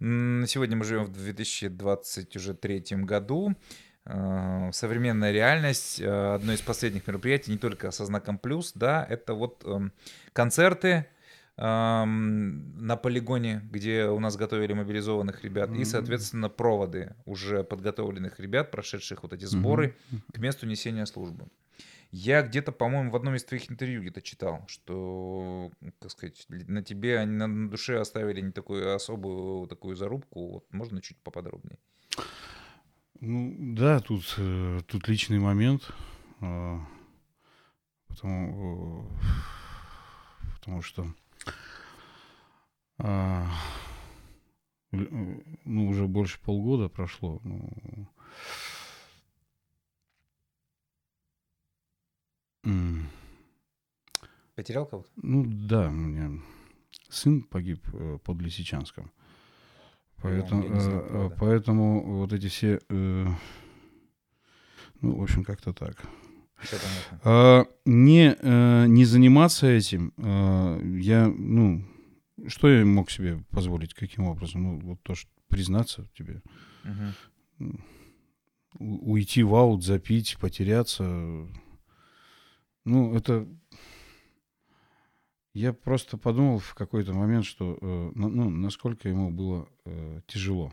Сегодня 0.00 0.76
мы 0.76 0.84
живем 0.84 1.04
в 1.04 1.12
2023 1.12 3.04
году. 3.04 3.54
Э, 4.06 4.70
Современная 4.72 5.32
реальность. 5.32 6.00
Одно 6.00 6.52
из 6.52 6.60
последних 6.62 7.06
мероприятий, 7.06 7.50
не 7.52 7.58
только 7.58 7.90
со 7.90 8.06
знаком 8.06 8.38
плюс, 8.38 8.72
да, 8.74 9.04
это 9.08 9.34
вот 9.34 9.62
эм, 9.66 9.92
концерты 10.32 11.06
на 11.58 12.96
полигоне, 12.96 13.62
где 13.70 14.06
у 14.06 14.20
нас 14.20 14.36
готовили 14.36 14.74
мобилизованных 14.74 15.42
ребят, 15.42 15.70
и, 15.70 15.76
Мгм. 15.78 15.84
соответственно, 15.86 16.48
проводы 16.50 17.14
уже 17.24 17.64
подготовленных 17.64 18.38
ребят, 18.40 18.70
прошедших 18.70 19.22
вот 19.22 19.32
эти 19.32 19.46
сборы 19.46 19.96
к 20.34 20.38
месту 20.38 20.66
несения 20.66 21.06
службы. 21.06 21.46
Я 22.12 22.42
где-то, 22.42 22.72
по-моему, 22.72 23.10
в 23.10 23.16
одном 23.16 23.34
из 23.34 23.44
твоих 23.44 23.70
интервью 23.70 24.00
где-то 24.02 24.22
читал, 24.22 24.64
что, 24.68 25.70
как 26.00 26.10
сказать, 26.10 26.46
на 26.48 26.82
тебе, 26.82 27.18
они 27.18 27.32
на, 27.32 27.68
душе 27.70 27.98
оставили 27.98 28.40
не 28.40 28.52
такую 28.52 28.94
особую 28.94 29.66
такую 29.66 29.96
зарубку. 29.96 30.52
Вот 30.52 30.72
можно 30.72 31.00
чуть 31.02 31.16
поподробнее? 31.22 31.78
Ну, 33.20 33.54
да, 33.58 34.00
тут, 34.00 34.34
э, 34.38 34.80
тут 34.86 35.08
личный 35.08 35.38
момент. 35.38 35.90
э, 36.42 36.78
Потому, 38.08 39.10
потому 40.60 40.82
что 40.82 41.06
а, 42.98 43.46
э, 44.92 44.96
ну, 45.64 45.88
уже 45.88 46.06
больше 46.06 46.40
полгода 46.40 46.88
прошло. 46.88 47.40
ну, 47.44 48.08
Потерял 54.56 54.86
кого-то? 54.86 55.08
Ну 55.16 55.44
да, 55.46 55.88
у 55.88 55.92
меня 55.92 56.40
сын 57.10 57.42
погиб 57.42 57.86
э, 57.92 58.18
под 58.24 58.40
Лисичанском. 58.40 59.12
Поэтому, 60.22 60.62
э, 60.62 60.68
э, 60.68 61.08
правда. 61.10 61.36
поэтому 61.38 62.18
вот 62.18 62.32
эти 62.32 62.48
все, 62.48 62.80
э, 62.88 63.26
ну, 65.02 65.18
в 65.18 65.22
общем, 65.22 65.44
как-то 65.44 65.74
так. 65.74 66.02
А, 67.22 67.66
не, 67.84 68.34
э, 68.40 68.86
не 68.86 69.04
заниматься 69.04 69.66
этим, 69.66 70.14
э, 70.16 70.80
я, 71.00 71.28
ну, 71.28 71.84
что 72.46 72.68
я 72.68 72.84
мог 72.84 73.10
себе 73.10 73.44
позволить, 73.50 73.94
каким 73.94 74.24
образом? 74.24 74.62
Ну, 74.62 74.80
вот 74.80 75.02
то, 75.02 75.14
что 75.14 75.30
признаться 75.48 76.08
тебе, 76.14 76.42
Мгм. 76.84 77.14
у- 78.78 79.12
уйти 79.12 79.42
в 79.42 79.54
аут, 79.54 79.84
запить, 79.84 80.36
потеряться. 80.40 81.04
Ну, 82.84 83.14
это... 83.14 83.48
Я 85.54 85.72
просто 85.72 86.18
подумал 86.18 86.58
в 86.58 86.74
какой-то 86.74 87.14
момент, 87.14 87.46
что, 87.46 87.78
э, 87.80 88.12
ну, 88.14 88.50
насколько 88.50 89.08
ему 89.08 89.30
было 89.30 89.66
э, 89.86 90.20
тяжело. 90.26 90.70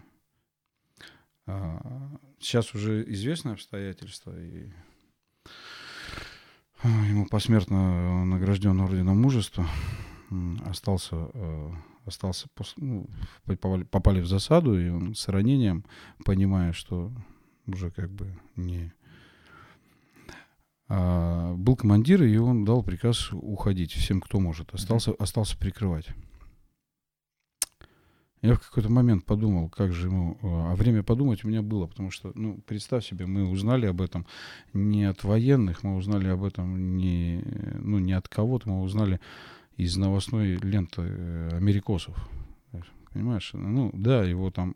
А, 1.46 2.12
сейчас 2.40 2.74
уже 2.76 3.04
известны 3.14 3.52
обстоятельства, 3.52 4.38
и 4.38 4.70
ему 6.84 7.28
посмертно 7.28 8.26
награжден 8.26 8.80
орденом 8.82 9.22
мужества. 9.22 9.66
Остался, 10.66 11.30
э, 11.34 11.72
остался 12.06 12.48
ну, 12.78 13.08
попали, 13.46 13.84
попали 13.84 14.22
в 14.22 14.28
засаду, 14.28 14.80
и 14.80 14.90
он 14.90 15.16
с 15.16 15.28
ранением, 15.28 15.86
понимая, 16.26 16.74
что 16.74 17.12
уже 17.68 17.92
как 17.92 18.12
бы 18.12 18.38
не... 18.56 18.94
А, 20.90 21.54
был 21.56 21.76
командир, 21.76 22.24
и 22.24 22.38
он 22.38 22.66
дал 22.66 22.84
приказ 22.84 23.32
уходить 23.32 23.94
всем, 23.94 24.22
кто 24.22 24.40
может. 24.40 24.74
Остался, 24.74 25.14
остался 25.14 25.58
прикрывать. 25.58 26.08
Я 28.44 28.56
в 28.56 28.60
какой-то 28.60 28.92
момент 28.92 29.24
подумал, 29.24 29.70
как 29.70 29.94
же 29.94 30.08
ему... 30.08 30.38
А 30.42 30.76
время 30.76 31.02
подумать 31.02 31.46
у 31.46 31.48
меня 31.48 31.62
было, 31.62 31.88
потому 31.88 32.12
что, 32.12 32.34
ну, 32.36 32.60
представь 32.68 33.06
себе, 33.06 33.26
мы 33.26 33.50
узнали 33.50 33.86
об 33.86 34.02
этом 34.02 34.28
не 34.74 35.06
от 35.06 35.24
военных, 35.24 35.84
мы 35.84 35.96
узнали 35.96 36.28
об 36.28 36.44
этом 36.44 36.98
не, 36.98 37.42
ну, 37.80 38.00
не 38.00 38.12
от 38.12 38.28
кого-то, 38.28 38.68
мы 38.68 38.82
узнали 38.82 39.22
из 39.78 39.98
новостной 39.98 40.56
ленты 40.56 41.02
э, 41.02 41.50
америкосов. 41.54 42.16
Понимаешь? 43.12 43.52
Ну, 43.54 43.92
да, 43.94 44.24
его 44.24 44.50
там 44.50 44.76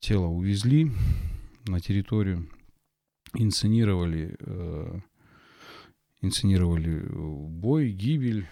тело 0.00 0.26
увезли 0.26 0.90
на 1.66 1.80
территорию, 1.80 2.48
инсценировали, 3.34 4.36
э, 4.40 5.00
инсценировали 6.22 7.06
бой, 7.10 7.90
гибель, 7.90 8.48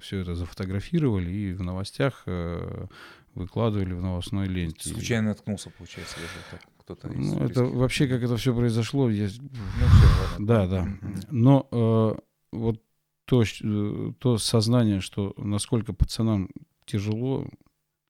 все 0.00 0.18
это 0.18 0.34
зафотографировали 0.36 1.30
и 1.30 1.52
в 1.52 1.62
новостях 1.62 2.22
э, 2.26 2.86
выкладывали 3.34 3.92
в 3.92 4.00
новостной 4.02 4.46
ленте. 4.46 4.88
Случайно 4.88 5.28
наткнулся, 5.28 5.70
получается, 5.70 6.16
даже 6.16 6.62
кто-то 6.78 7.08
Ну, 7.08 7.34
это 7.44 7.60
близких. 7.60 7.74
вообще, 7.78 8.06
как 8.08 8.22
это 8.22 8.36
все 8.36 8.54
произошло, 8.54 9.10
я... 9.10 9.24
Ну, 9.24 9.28
всё, 9.28 10.06
ладно. 10.30 10.46
Да, 10.46 10.66
да. 10.66 10.88
Но 11.30 11.68
э, 11.70 12.14
вот 12.52 12.82
то, 13.24 13.42
э, 13.42 14.12
то 14.18 14.38
сознание, 14.38 15.00
что 15.00 15.34
насколько 15.36 15.92
пацанам 15.92 16.48
тяжело, 16.84 17.46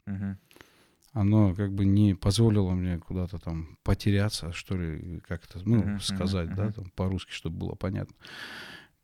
Мгм. 0.07 0.39
оно 1.13 1.55
как 1.55 1.73
бы 1.73 1.85
не 1.85 2.15
позволило 2.15 2.71
мне 2.73 2.99
куда-то 2.99 3.39
там 3.39 3.77
потеряться, 3.83 4.53
что 4.53 4.77
ли, 4.77 5.21
как 5.21 5.45
это, 5.45 5.61
ну, 5.67 5.83
Мгм, 5.85 6.01
сказать, 6.01 6.47
мгм, 6.49 6.57
да, 6.57 6.63
мгм. 6.65 6.73
там 6.73 6.91
по-русски, 6.97 7.33
чтобы 7.33 7.59
было 7.59 7.75
понятно. 7.75 8.15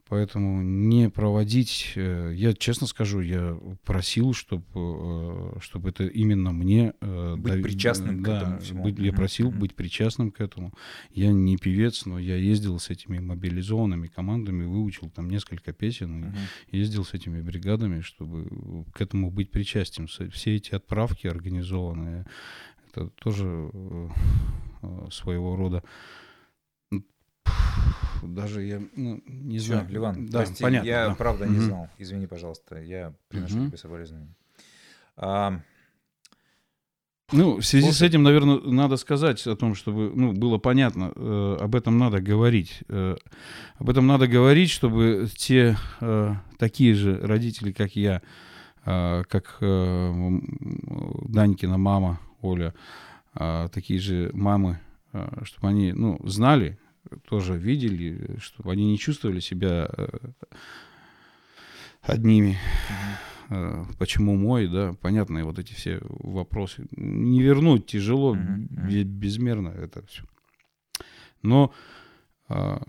Поэтому 0.08 0.62
не 0.62 1.10
проводить, 1.10 1.92
э, 1.94 2.32
я 2.34 2.54
честно 2.54 2.86
скажу, 2.86 3.20
я 3.20 3.58
просил, 3.84 4.32
чтобы, 4.32 5.54
чтобы 5.60 5.90
это 5.90 6.06
именно 6.06 6.50
мне... 6.52 6.94
э, 7.00 7.34
Быть 7.36 7.52
дав- 7.54 7.62
причастным 7.62 8.22
к 8.22 8.26
да, 8.26 8.38
этому 8.40 8.58
всему. 8.60 8.84
быть- 8.84 8.98
я 8.98 9.12
просил 9.12 9.50
мгм. 9.50 9.58
быть 9.60 9.74
причастным 9.74 10.30
к 10.30 10.40
этому. 10.40 10.72
Я 11.10 11.30
не 11.32 11.56
певец, 11.58 12.06
но 12.06 12.18
я 12.18 12.36
ездил 12.36 12.78
с 12.78 12.88
этими 12.88 13.18
мобилизованными 13.18 14.06
командами, 14.06 14.64
выучил 14.64 15.10
там 15.10 15.28
несколько 15.28 15.72
песен, 15.72 16.24
и 16.24 16.26
Мгм. 16.28 16.36
ездил 16.72 17.04
с 17.04 17.12
этими 17.12 17.42
бригадами, 17.42 18.00
чтобы 18.00 18.84
к 18.94 19.00
этому 19.02 19.30
быть 19.30 19.50
причастием. 19.50 20.08
С- 20.08 20.26
Все 20.30 20.56
эти 20.56 20.74
отправки 20.74 21.26
организованные, 21.26 22.24
это 22.90 23.08
тоже 23.22 23.44
э, 23.74 24.08
э, 24.82 25.08
своего 25.10 25.54
рода. 25.56 25.82
Даже 28.22 28.62
я 28.62 28.80
ну, 28.96 29.22
не 29.26 29.58
знаю. 29.58 29.86
Ливан, 29.88 30.26
да, 30.26 30.38
прости, 30.40 30.62
понятно. 30.62 30.86
я 30.86 31.08
да. 31.08 31.14
правда 31.14 31.46
не 31.46 31.58
знал. 31.60 31.88
Извини, 31.98 32.26
пожалуйста, 32.26 32.76
я 32.80 33.12
приношу 33.28 33.56
Мгм. 33.56 33.68
тебе 33.68 33.78
соболезнования. 33.78 34.34
А, 35.16 35.60
Ну, 37.30 37.56
в 37.58 37.62
связи 37.62 37.90
с 37.90 37.98
Слушай. 37.98 38.08
этим, 38.08 38.22
наверное, 38.22 38.58
надо 38.58 38.96
сказать 38.96 39.46
о 39.46 39.54
том, 39.54 39.74
чтобы 39.74 40.10
ну, 40.14 40.32
было 40.32 40.56
понятно, 40.58 41.12
э, 41.14 41.56
об 41.60 41.74
этом 41.74 41.98
надо 41.98 42.20
говорить. 42.20 42.82
Э, 42.88 43.16
об 43.78 43.90
этом 43.90 44.06
надо 44.06 44.26
говорить, 44.26 44.70
чтобы 44.70 45.28
те 45.36 45.76
э, 46.00 46.34
такие 46.58 46.94
же 46.94 47.20
родители, 47.20 47.72
как 47.72 47.94
я, 47.96 48.22
э, 48.86 49.24
как 49.28 49.58
э, 49.60 50.40
Данькина 51.28 51.76
мама 51.76 52.18
Оля, 52.40 52.72
э, 53.34 53.68
такие 53.74 54.00
же 54.00 54.30
мамы, 54.32 54.80
э, 55.12 55.28
чтобы 55.44 55.68
они 55.68 55.92
ну, 55.92 56.18
знали, 56.24 56.78
тоже 57.28 57.56
видели, 57.56 58.37
чтобы 58.40 58.72
они 58.72 58.90
не 58.90 58.98
чувствовали 58.98 59.40
себя 59.40 59.88
э, 59.96 60.08
одними. 62.02 62.58
Э, 63.50 63.84
Почему 63.98 64.37
мой, 64.37 64.68
да, 64.68 64.94
понятные 65.00 65.44
вот 65.44 65.58
эти 65.58 65.72
все 65.74 65.98
вопросы. 66.02 66.87
Не 66.92 67.40
вернуть 67.42 67.87
тяжело, 67.87 68.34
бе- 68.37 69.04
безмерно 69.04 69.68
это 69.68 70.04
все. 70.06 70.22
Но 71.42 71.72
а, 72.48 72.82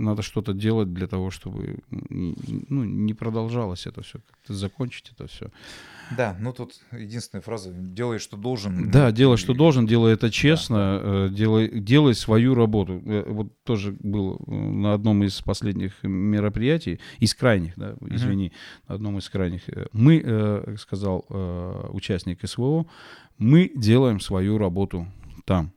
надо 0.00 0.22
что-то 0.22 0.52
делать 0.52 0.92
для 0.92 1.06
того, 1.06 1.30
чтобы 1.30 1.78
ну, 1.90 2.84
не 2.84 3.14
продолжалось 3.14 3.86
это 3.86 4.02
все, 4.02 4.18
как-то 4.18 4.54
закончить 4.54 5.12
это 5.12 5.26
все. 5.28 5.50
да, 6.16 6.36
ну 6.40 6.52
тут 6.52 6.74
единственная 6.92 7.42
фраза 7.42 7.70
«делай, 7.72 8.18
что 8.18 8.36
должен». 8.36 8.90
Да, 8.90 9.12
делай, 9.12 9.36
что 9.36 9.54
должен, 9.54 9.86
делай 9.86 10.14
это 10.14 10.30
честно, 10.30 11.00
э, 11.02 11.28
делай, 11.30 11.80
делай 11.80 12.14
свою 12.14 12.54
работу. 12.54 13.02
Э, 13.04 13.24
Вот 13.28 13.62
тоже 13.64 13.96
был 14.00 14.40
э, 14.46 14.50
на 14.52 14.94
одном 14.94 15.22
из 15.24 15.40
последних 15.42 16.02
мероприятий, 16.02 17.00
из 17.18 17.34
крайних, 17.34 17.74
да, 17.76 17.94
извини, 18.08 18.52
на 18.88 18.94
одном 18.94 19.18
из 19.18 19.28
крайних. 19.28 19.62
Мы, 19.92 20.20
как 20.20 20.80
сказал 20.80 21.26
участник 21.92 22.38
СВО, 22.46 22.86
мы 23.38 23.70
делаем 23.74 24.20
свою 24.20 24.58
работу 24.58 25.06
там. 25.44 25.72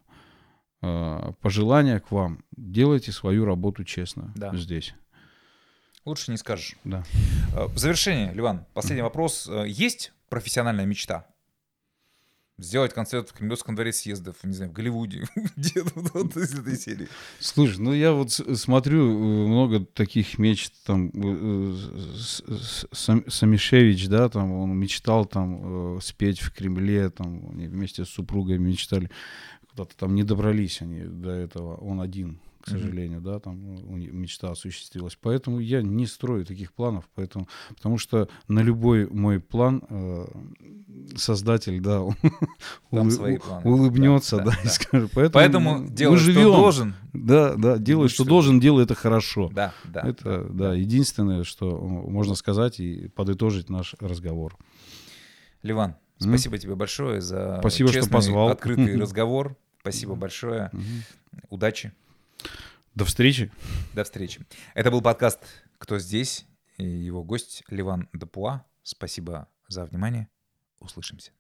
Э, 0.84 1.32
Пожелания 1.42 2.00
к 2.00 2.12
вам, 2.12 2.44
делайте 2.58 3.12
свою 3.12 3.46
работу 3.46 3.84
честно 3.86 4.32
Да. 4.36 4.56
здесь. 4.56 4.94
Лучше 6.06 6.32
не 6.32 6.38
скажешь. 6.38 6.76
Да. 6.84 7.04
Э, 7.56 7.66
В 7.68 7.78
завершение, 7.78 8.34
Ливан, 8.34 8.66
последний 8.74 9.02
вопрос. 9.04 9.48
Э, 9.50 9.64
Есть 9.68 10.12
профессиональная 10.30 10.86
мечта? 10.86 11.26
Сделать 12.60 12.94
концерт 12.94 13.30
в 13.30 13.34
Кремлевском 13.34 13.74
дворе 13.74 13.92
съездов, 13.92 14.36
не 14.44 14.54
знаю, 14.54 14.70
в 14.70 14.74
Голливуде, 14.76 15.26
где-то 15.56 15.92
вот 15.96 16.38
из 16.38 16.54
этой 16.54 16.78
серии. 16.78 17.08
Слушай, 17.40 17.80
ну 17.80 17.94
я 17.94 18.14
вот 18.14 18.32
смотрю 18.32 19.10
э, 19.10 19.48
много 19.48 19.84
таких 19.84 20.38
мечт, 20.38 20.72
там 20.86 21.10
э, 21.16 21.76
Самишевич, 22.92 24.08
да, 24.08 24.30
там 24.30 24.52
он 24.52 24.78
мечтал 24.78 25.26
там 25.26 25.98
э, 25.98 26.02
спеть 26.02 26.42
в 26.42 26.54
Кремле, 26.54 27.10
там 27.10 27.50
они 27.50 27.68
вместе 27.68 28.06
с 28.06 28.10
супругой 28.10 28.60
мечтали, 28.60 29.10
куда-то 29.72 29.98
там 29.98 30.14
не 30.14 30.24
добрались 30.24 30.82
они 30.84 31.02
до 31.06 31.32
этого, 31.32 31.76
он 31.78 32.02
один, 32.02 32.40
к 32.64 32.68
сожалению, 32.70 33.20
да, 33.20 33.40
там 33.40 33.76
э, 33.76 33.82
мечта 34.12 34.50
осуществилась. 34.52 35.18
Поэтому 35.22 35.60
я 35.60 35.82
не 35.82 36.06
строю 36.06 36.46
таких 36.46 36.72
планов, 36.72 37.10
поэтому, 37.14 37.48
потому 37.76 37.98
что 37.98 38.30
на 38.48 38.62
любой 38.62 39.06
мой 39.10 39.42
план 39.42 39.84
э, 39.90 40.26
создатель, 41.18 41.82
да, 41.82 42.02
Там 42.92 43.12
свои 43.12 43.36
у- 43.36 43.40
планы. 43.42 43.70
улыбнется, 43.70 44.38
Да, 44.38 44.44
да, 44.46 44.52
да, 44.52 44.62
и 44.64 44.68
скажет. 44.68 45.12
Поэтому, 45.14 45.32
Поэтому 45.34 45.88
делай, 45.90 46.16
что 46.18 46.26
живем. 46.26 46.44
должен. 46.44 46.94
Да, 47.12 47.56
да, 47.56 47.78
делай, 47.78 48.08
что 48.08 48.24
что 48.24 48.26
должен, 48.30 48.60
делай 48.62 48.86
это 48.86 48.96
хорошо. 48.96 49.50
Да, 49.54 49.74
да. 49.84 50.02
это, 50.02 50.46
да, 50.50 50.74
единственное, 50.74 51.44
что 51.44 51.78
можно 51.80 52.36
сказать 52.36 52.80
и 52.80 53.10
подытожить 53.10 53.70
наш 53.70 53.96
разговор. 54.00 54.58
Ливан, 55.64 55.96
спасибо 56.18 56.58
тебе 56.58 56.76
большое 56.76 57.20
за 57.20 57.58
Спасибо, 57.60 57.90
что 57.90 58.00
честный, 58.00 58.14
позвал. 58.14 58.50
открытый 58.50 58.96
разговор. 59.00 59.58
Спасибо 59.82 60.16
большое. 60.16 60.72
Удачи. 61.50 61.92
До 62.96 63.06
встречи. 63.06 63.52
До 63.94 64.04
встречи. 64.04 64.46
Это 64.76 64.92
был 64.92 65.02
подкаст 65.02 65.40
«Кто 65.78 66.00
здесь?» 66.00 66.46
и 66.78 66.86
его 66.86 67.24
гость 67.24 67.64
Ливан 67.70 68.10
Дапуа. 68.14 68.66
Спасибо 68.84 69.48
за 69.68 69.86
внимание. 69.86 70.28
Услышимся. 70.80 71.32